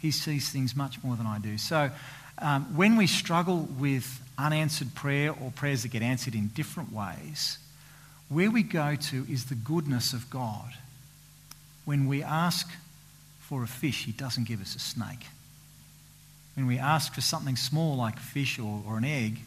He 0.01 0.12
sees 0.12 0.49
things 0.49 0.77
much 0.77 1.03
more 1.03 1.16
than 1.16 1.27
I 1.27 1.40
do. 1.40 1.59
So 1.59 1.90
um, 2.38 2.77
when 2.77 2.96
we 2.96 3.07
struggle 3.07 3.68
with 3.79 4.20
unanswered 4.38 4.94
prayer 4.94 5.33
or 5.33 5.51
prayers 5.51 5.83
that 5.83 5.88
get 5.88 6.03
answered 6.03 6.35
in 6.35 6.49
different 6.49 6.92
ways, 6.92 7.59
where 8.29 8.51
we 8.51 8.62
go 8.62 8.96
to 8.96 9.27
is 9.31 9.46
the 9.46 9.55
goodness 9.55 10.12
of 10.12 10.29
God. 10.31 10.72
When 11.85 12.07
we 12.07 12.22
ask 12.22 12.68
for 13.40 13.62
a 13.62 13.66
fish, 13.66 14.05
He 14.05 14.12
doesn't 14.12 14.44
give 14.44 14.61
us 14.61 14.75
a 14.75 14.81
snake. 14.81 15.27
When 16.55 16.66
we 16.66 16.79
ask 16.79 17.14
for 17.14 17.20
something 17.20 17.57
small 17.57 17.96
like 17.96 18.16
a 18.16 18.20
fish 18.20 18.59
or, 18.59 18.83
or 18.87 18.99
an 18.99 19.05
egg, 19.05 19.38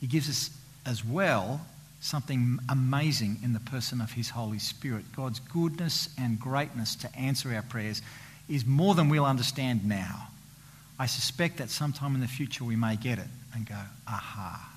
He 0.00 0.06
gives 0.06 0.28
us 0.28 0.50
as 0.86 1.04
well 1.04 1.60
something 2.00 2.58
amazing 2.68 3.38
in 3.42 3.52
the 3.52 3.60
person 3.60 4.00
of 4.00 4.12
His 4.12 4.30
Holy 4.30 4.58
Spirit. 4.58 5.04
God's 5.14 5.40
goodness 5.40 6.08
and 6.16 6.40
greatness 6.40 6.94
to 6.96 7.14
answer 7.16 7.52
our 7.52 7.62
prayers 7.62 8.00
is 8.48 8.64
more 8.64 8.94
than 8.94 9.08
we'll 9.08 9.26
understand 9.26 9.84
now. 9.84 10.28
I 11.00 11.06
suspect 11.06 11.56
that 11.56 11.70
sometime 11.70 12.14
in 12.14 12.20
the 12.20 12.28
future 12.28 12.62
we 12.62 12.76
may 12.76 12.96
get 12.96 13.18
it 13.18 13.26
and 13.54 13.66
go, 13.66 13.74
aha, 14.06 14.70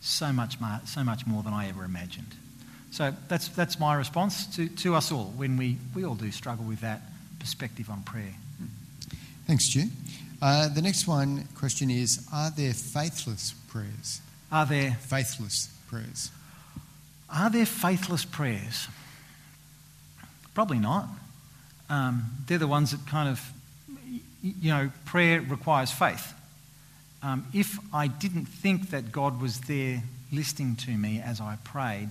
so 0.00 0.32
much 0.32 0.58
more, 0.58 0.80
so 0.86 1.04
much 1.04 1.26
more 1.26 1.42
than 1.42 1.52
I 1.52 1.68
ever 1.68 1.84
imagined. 1.84 2.34
So 2.90 3.14
that's, 3.28 3.48
that's 3.48 3.78
my 3.78 3.94
response 3.94 4.46
to, 4.56 4.68
to 4.68 4.94
us 4.94 5.12
all 5.12 5.32
when 5.36 5.58
we, 5.58 5.76
we 5.94 6.04
all 6.04 6.14
do 6.14 6.32
struggle 6.32 6.64
with 6.64 6.80
that 6.80 7.02
perspective 7.38 7.90
on 7.90 8.02
prayer. 8.04 8.34
Thanks, 9.46 9.66
Stu. 9.66 9.84
Uh, 10.40 10.68
the 10.68 10.80
next 10.80 11.06
one 11.06 11.46
question 11.54 11.90
is 11.90 12.26
Are 12.32 12.50
there 12.50 12.72
faithless 12.72 13.54
prayers? 13.68 14.22
Are 14.50 14.64
there 14.64 14.96
Faithless 15.02 15.68
prayers. 15.90 16.30
Are 17.28 17.50
there 17.50 17.66
faithless 17.66 18.24
prayers? 18.24 18.88
Probably 20.54 20.78
not. 20.78 21.08
Um, 21.88 22.24
they're 22.46 22.58
the 22.58 22.68
ones 22.68 22.92
that 22.92 23.06
kind 23.06 23.28
of, 23.28 23.40
you 24.42 24.70
know, 24.70 24.90
prayer 25.04 25.40
requires 25.40 25.90
faith. 25.90 26.34
Um, 27.22 27.46
if 27.52 27.78
I 27.92 28.06
didn't 28.06 28.46
think 28.46 28.90
that 28.90 29.12
God 29.12 29.40
was 29.40 29.60
there 29.62 30.02
listening 30.32 30.76
to 30.76 30.90
me 30.90 31.20
as 31.20 31.40
I 31.40 31.56
prayed, 31.64 32.10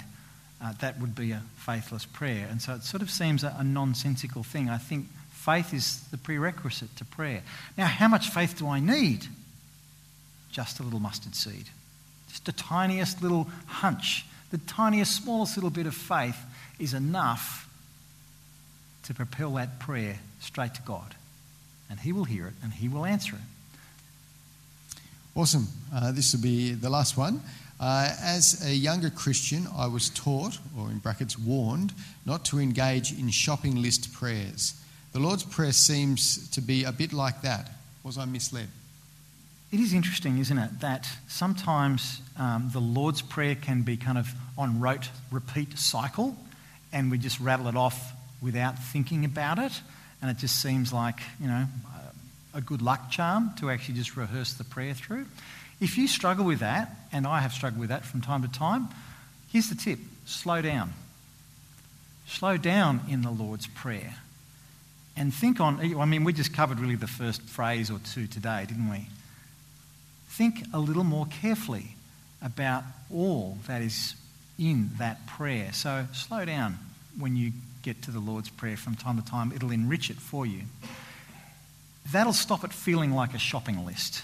uh, 0.62 0.74
that 0.82 1.00
would 1.00 1.16
be 1.16 1.32
a 1.32 1.42
faithless 1.58 2.06
prayer. 2.06 2.48
And 2.50 2.62
so 2.62 2.74
it 2.76 2.84
sort 2.84 3.02
of 3.02 3.10
seems 3.10 3.44
a, 3.44 3.56
a 3.58 3.64
nonsensical 3.64 4.44
thing. 4.44 4.70
I 4.70 4.78
think 4.78 5.08
faith 5.32 5.74
is 5.74 6.02
the 6.12 6.18
prerequisite 6.18 6.96
to 6.98 7.06
prayer. 7.06 7.42
Now, 7.78 7.86
how 7.86 8.08
much 8.08 8.30
faith 8.30 8.58
do 8.58 8.68
I 8.68 8.80
need? 8.80 9.26
Just 10.52 10.80
a 10.80 10.84
little 10.84 11.00
mustard 11.00 11.36
seed, 11.36 11.66
just 12.28 12.46
the 12.46 12.52
tiniest 12.52 13.22
little 13.22 13.48
hunch 13.68 14.26
the 14.52 14.58
tiniest, 14.58 15.24
smallest 15.24 15.58
little 15.58 15.70
bit 15.70 15.86
of 15.86 15.94
faith 15.94 16.38
is 16.80 16.94
enough 16.94 17.68
to 19.04 19.14
propel 19.14 19.54
that 19.54 19.80
prayer 19.80 20.20
straight 20.40 20.74
to 20.76 20.82
God. 20.82 21.16
And 21.90 22.00
He 22.00 22.14
will 22.14 22.26
hear 22.26 22.48
it 22.48 22.54
and 22.64 22.74
He 22.74 22.88
will 22.88 23.06
answer 23.06 23.36
it. 23.36 24.98
Awesome. 25.36 25.68
Uh, 25.94 26.12
this 26.12 26.34
will 26.34 26.42
be 26.42 26.74
the 26.74 26.90
last 26.90 27.18
one. 27.18 27.42
Uh, 27.80 28.14
as 28.22 28.66
a 28.66 28.74
younger 28.74 29.10
Christian, 29.10 29.66
I 29.76 29.88
was 29.88 30.10
taught, 30.10 30.60
or 30.78 30.90
in 30.90 30.98
brackets, 30.98 31.40
warned, 31.40 31.94
not 32.26 32.44
to 32.46 32.60
engage 32.60 33.14
in 33.14 33.30
shopping 33.30 33.82
list 33.82 34.12
prayers. 34.14 34.74
The 35.14 35.20
Lord's 35.20 35.44
Prayer 35.44 35.72
seems 35.72 36.50
to 36.50 36.62
be 36.62 36.84
a 36.84 36.92
bit 36.92 37.14
like 37.14 37.42
that. 37.42 37.72
Was 38.04 38.18
I 38.18 38.26
misled? 38.26 38.68
It 39.72 39.80
is 39.80 39.94
interesting, 39.94 40.40
isn't 40.40 40.58
it, 40.58 40.80
that 40.82 41.08
sometimes 41.28 42.22
um, 42.38 42.70
the 42.74 42.82
Lord's 42.82 43.22
Prayer 43.22 43.56
can 43.56 43.84
be 43.84 43.98
kind 43.98 44.18
of 44.18 44.28
on 44.58 44.80
rote, 44.80 45.10
repeat 45.32 45.78
cycle, 45.80 46.36
and 46.92 47.10
we 47.10 47.18
just 47.18 47.40
rattle 47.40 47.68
it 47.68 47.78
off 47.78 48.14
without 48.42 48.78
thinking 48.78 49.26
about 49.26 49.58
it, 49.58 49.82
and 50.22 50.30
it 50.30 50.38
just 50.38 50.62
seems 50.62 50.92
like, 50.92 51.20
you 51.40 51.48
know, 51.48 51.66
a 52.54 52.62
good 52.62 52.82
luck 52.82 53.10
charm 53.12 53.52
to 53.60 53.70
actually 53.70 53.96
just 53.96 54.18
rehearse 54.18 54.54
the 54.54 54.64
prayer 54.64 54.94
through. 54.94 55.26
If 55.80 55.98
you 55.98 56.08
struggle 56.08 56.46
with 56.46 56.60
that, 56.60 56.96
and 57.12 57.26
I 57.26 57.40
have 57.40 57.54
struggled 57.54 57.80
with 57.80 57.90
that 57.90 58.04
from 58.04 58.22
time 58.22 58.42
to 58.42 58.48
time, 58.48 58.90
here's 59.52 59.70
the 59.70 59.76
tip 59.76 60.00
slow 60.26 60.62
down. 60.62 60.94
Slow 62.28 62.58
down 62.58 63.02
in 63.10 63.22
the 63.22 63.32
Lord's 63.32 63.68
Prayer. 63.68 64.16
And 65.16 65.34
think 65.34 65.60
on, 65.60 65.80
I 66.00 66.06
mean, 66.06 66.24
we 66.24 66.34
just 66.34 66.54
covered 66.54 66.80
really 66.80 66.96
the 66.96 67.08
first 67.08 67.42
phrase 67.42 67.90
or 67.90 68.00
two 68.00 68.28
today, 68.28 68.66
didn't 68.68 68.90
we? 68.90 69.08
think 70.40 70.64
a 70.74 70.80
little 70.80 71.04
more 71.04 71.26
carefully 71.42 71.96
about 72.42 72.86
all 73.14 73.58
that 73.68 73.82
is 73.82 74.16
in 74.58 74.90
that 74.98 75.28
prayer. 75.28 75.74
So 75.74 76.06
slow 76.14 76.46
down 76.46 76.80
when 77.20 77.36
you 77.36 77.52
get 77.82 78.02
to 78.04 78.12
the 78.12 78.20
Lord's 78.20 78.50
Prayer 78.50 78.78
from 78.78 78.96
time 78.96 79.22
to 79.22 79.26
time, 79.26 79.52
it'll 79.56 79.72
enrich 79.72 80.10
it 80.10 80.18
for 80.18 80.46
you. 80.46 80.64
That'll 82.12 82.34
stop 82.34 82.64
it 82.64 82.74
feeling 82.74 83.14
like 83.14 83.34
a 83.34 83.40
shopping 83.40 83.86
list 83.86 84.24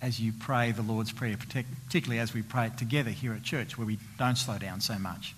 as 0.00 0.20
you 0.20 0.32
pray 0.38 0.70
the 0.72 0.82
Lord's 0.82 1.12
Prayer, 1.12 1.36
particularly 1.36 2.20
as 2.20 2.34
we 2.34 2.42
pray 2.42 2.66
it 2.66 2.78
together 2.78 3.10
here 3.10 3.32
at 3.32 3.42
church 3.42 3.78
where 3.78 3.86
we 3.86 3.98
don't 4.18 4.36
slow 4.36 4.58
down 4.58 4.80
so 4.80 4.98
much. 4.98 5.34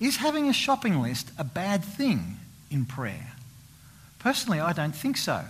Is 0.00 0.16
having 0.16 0.48
a 0.48 0.52
shopping 0.52 1.00
list 1.00 1.30
a 1.38 1.44
bad 1.44 1.84
thing 1.84 2.36
in 2.70 2.84
prayer? 2.84 3.32
Personally, 4.18 4.60
I 4.60 4.72
don't 4.72 4.94
think 4.94 5.16
so. 5.16 5.44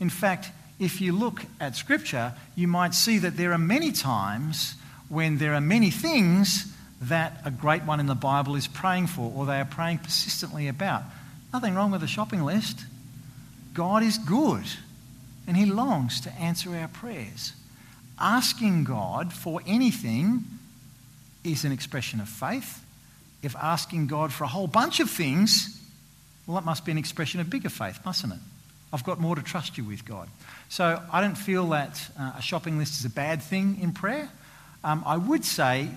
In 0.00 0.10
fact, 0.10 0.50
if 0.78 1.00
you 1.00 1.12
look 1.12 1.42
at 1.60 1.76
Scripture, 1.76 2.34
you 2.56 2.66
might 2.66 2.94
see 2.94 3.18
that 3.18 3.36
there 3.36 3.52
are 3.52 3.58
many 3.58 3.92
times 3.92 4.74
when 5.08 5.38
there 5.38 5.54
are 5.54 5.60
many 5.60 5.90
things 5.90 6.73
that 7.08 7.40
a 7.44 7.50
great 7.50 7.84
one 7.84 8.00
in 8.00 8.06
the 8.06 8.14
Bible 8.14 8.56
is 8.56 8.66
praying 8.66 9.08
for 9.08 9.32
or 9.34 9.46
they 9.46 9.60
are 9.60 9.64
praying 9.64 9.98
persistently 9.98 10.68
about. 10.68 11.02
Nothing 11.52 11.74
wrong 11.74 11.90
with 11.90 12.02
a 12.02 12.08
shopping 12.08 12.42
list. 12.42 12.84
God 13.74 14.02
is 14.02 14.18
good 14.18 14.64
and 15.46 15.56
He 15.56 15.66
longs 15.66 16.20
to 16.22 16.32
answer 16.32 16.74
our 16.74 16.88
prayers. 16.88 17.52
Asking 18.18 18.84
God 18.84 19.32
for 19.32 19.60
anything 19.66 20.44
is 21.42 21.64
an 21.64 21.72
expression 21.72 22.20
of 22.20 22.28
faith. 22.28 22.82
If 23.42 23.54
asking 23.56 24.06
God 24.06 24.32
for 24.32 24.44
a 24.44 24.48
whole 24.48 24.66
bunch 24.66 25.00
of 25.00 25.10
things, 25.10 25.80
well, 26.46 26.54
that 26.54 26.64
must 26.64 26.84
be 26.84 26.92
an 26.92 26.98
expression 26.98 27.40
of 27.40 27.50
bigger 27.50 27.68
faith, 27.68 27.98
mustn't 28.04 28.32
it? 28.32 28.38
I've 28.92 29.04
got 29.04 29.20
more 29.20 29.34
to 29.34 29.42
trust 29.42 29.76
you 29.76 29.84
with, 29.84 30.04
God. 30.04 30.28
So 30.68 31.02
I 31.12 31.20
don't 31.20 31.36
feel 31.36 31.68
that 31.70 32.00
uh, 32.18 32.32
a 32.38 32.42
shopping 32.42 32.78
list 32.78 33.00
is 33.00 33.04
a 33.04 33.10
bad 33.10 33.42
thing 33.42 33.78
in 33.82 33.92
prayer. 33.92 34.28
Um, 34.84 35.02
I 35.04 35.16
would 35.16 35.44
say 35.44 35.88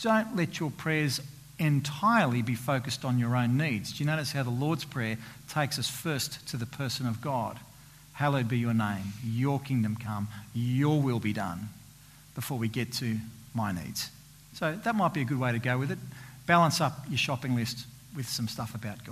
don't 0.00 0.36
let 0.36 0.60
your 0.60 0.70
prayers 0.70 1.20
entirely 1.58 2.42
be 2.42 2.54
focused 2.54 3.04
on 3.04 3.18
your 3.18 3.36
own 3.36 3.56
needs. 3.56 3.92
Do 3.92 4.02
you 4.02 4.06
notice 4.06 4.32
how 4.32 4.42
the 4.42 4.50
Lord's 4.50 4.84
Prayer 4.84 5.18
takes 5.48 5.78
us 5.78 5.88
first 5.88 6.46
to 6.48 6.56
the 6.56 6.66
person 6.66 7.06
of 7.06 7.20
God? 7.20 7.58
Hallowed 8.14 8.48
be 8.48 8.58
your 8.58 8.74
name, 8.74 9.12
your 9.24 9.60
kingdom 9.60 9.96
come, 9.96 10.28
your 10.54 11.00
will 11.00 11.20
be 11.20 11.32
done, 11.32 11.68
before 12.34 12.58
we 12.58 12.68
get 12.68 12.92
to 12.94 13.16
my 13.54 13.72
needs. 13.72 14.10
So 14.54 14.78
that 14.84 14.94
might 14.94 15.14
be 15.14 15.22
a 15.22 15.24
good 15.24 15.38
way 15.38 15.52
to 15.52 15.58
go 15.58 15.78
with 15.78 15.90
it. 15.90 15.98
Balance 16.46 16.80
up 16.80 17.04
your 17.08 17.18
shopping 17.18 17.54
list 17.54 17.86
with 18.14 18.28
some 18.28 18.48
stuff 18.48 18.74
about 18.74 18.98
God. 18.98 19.10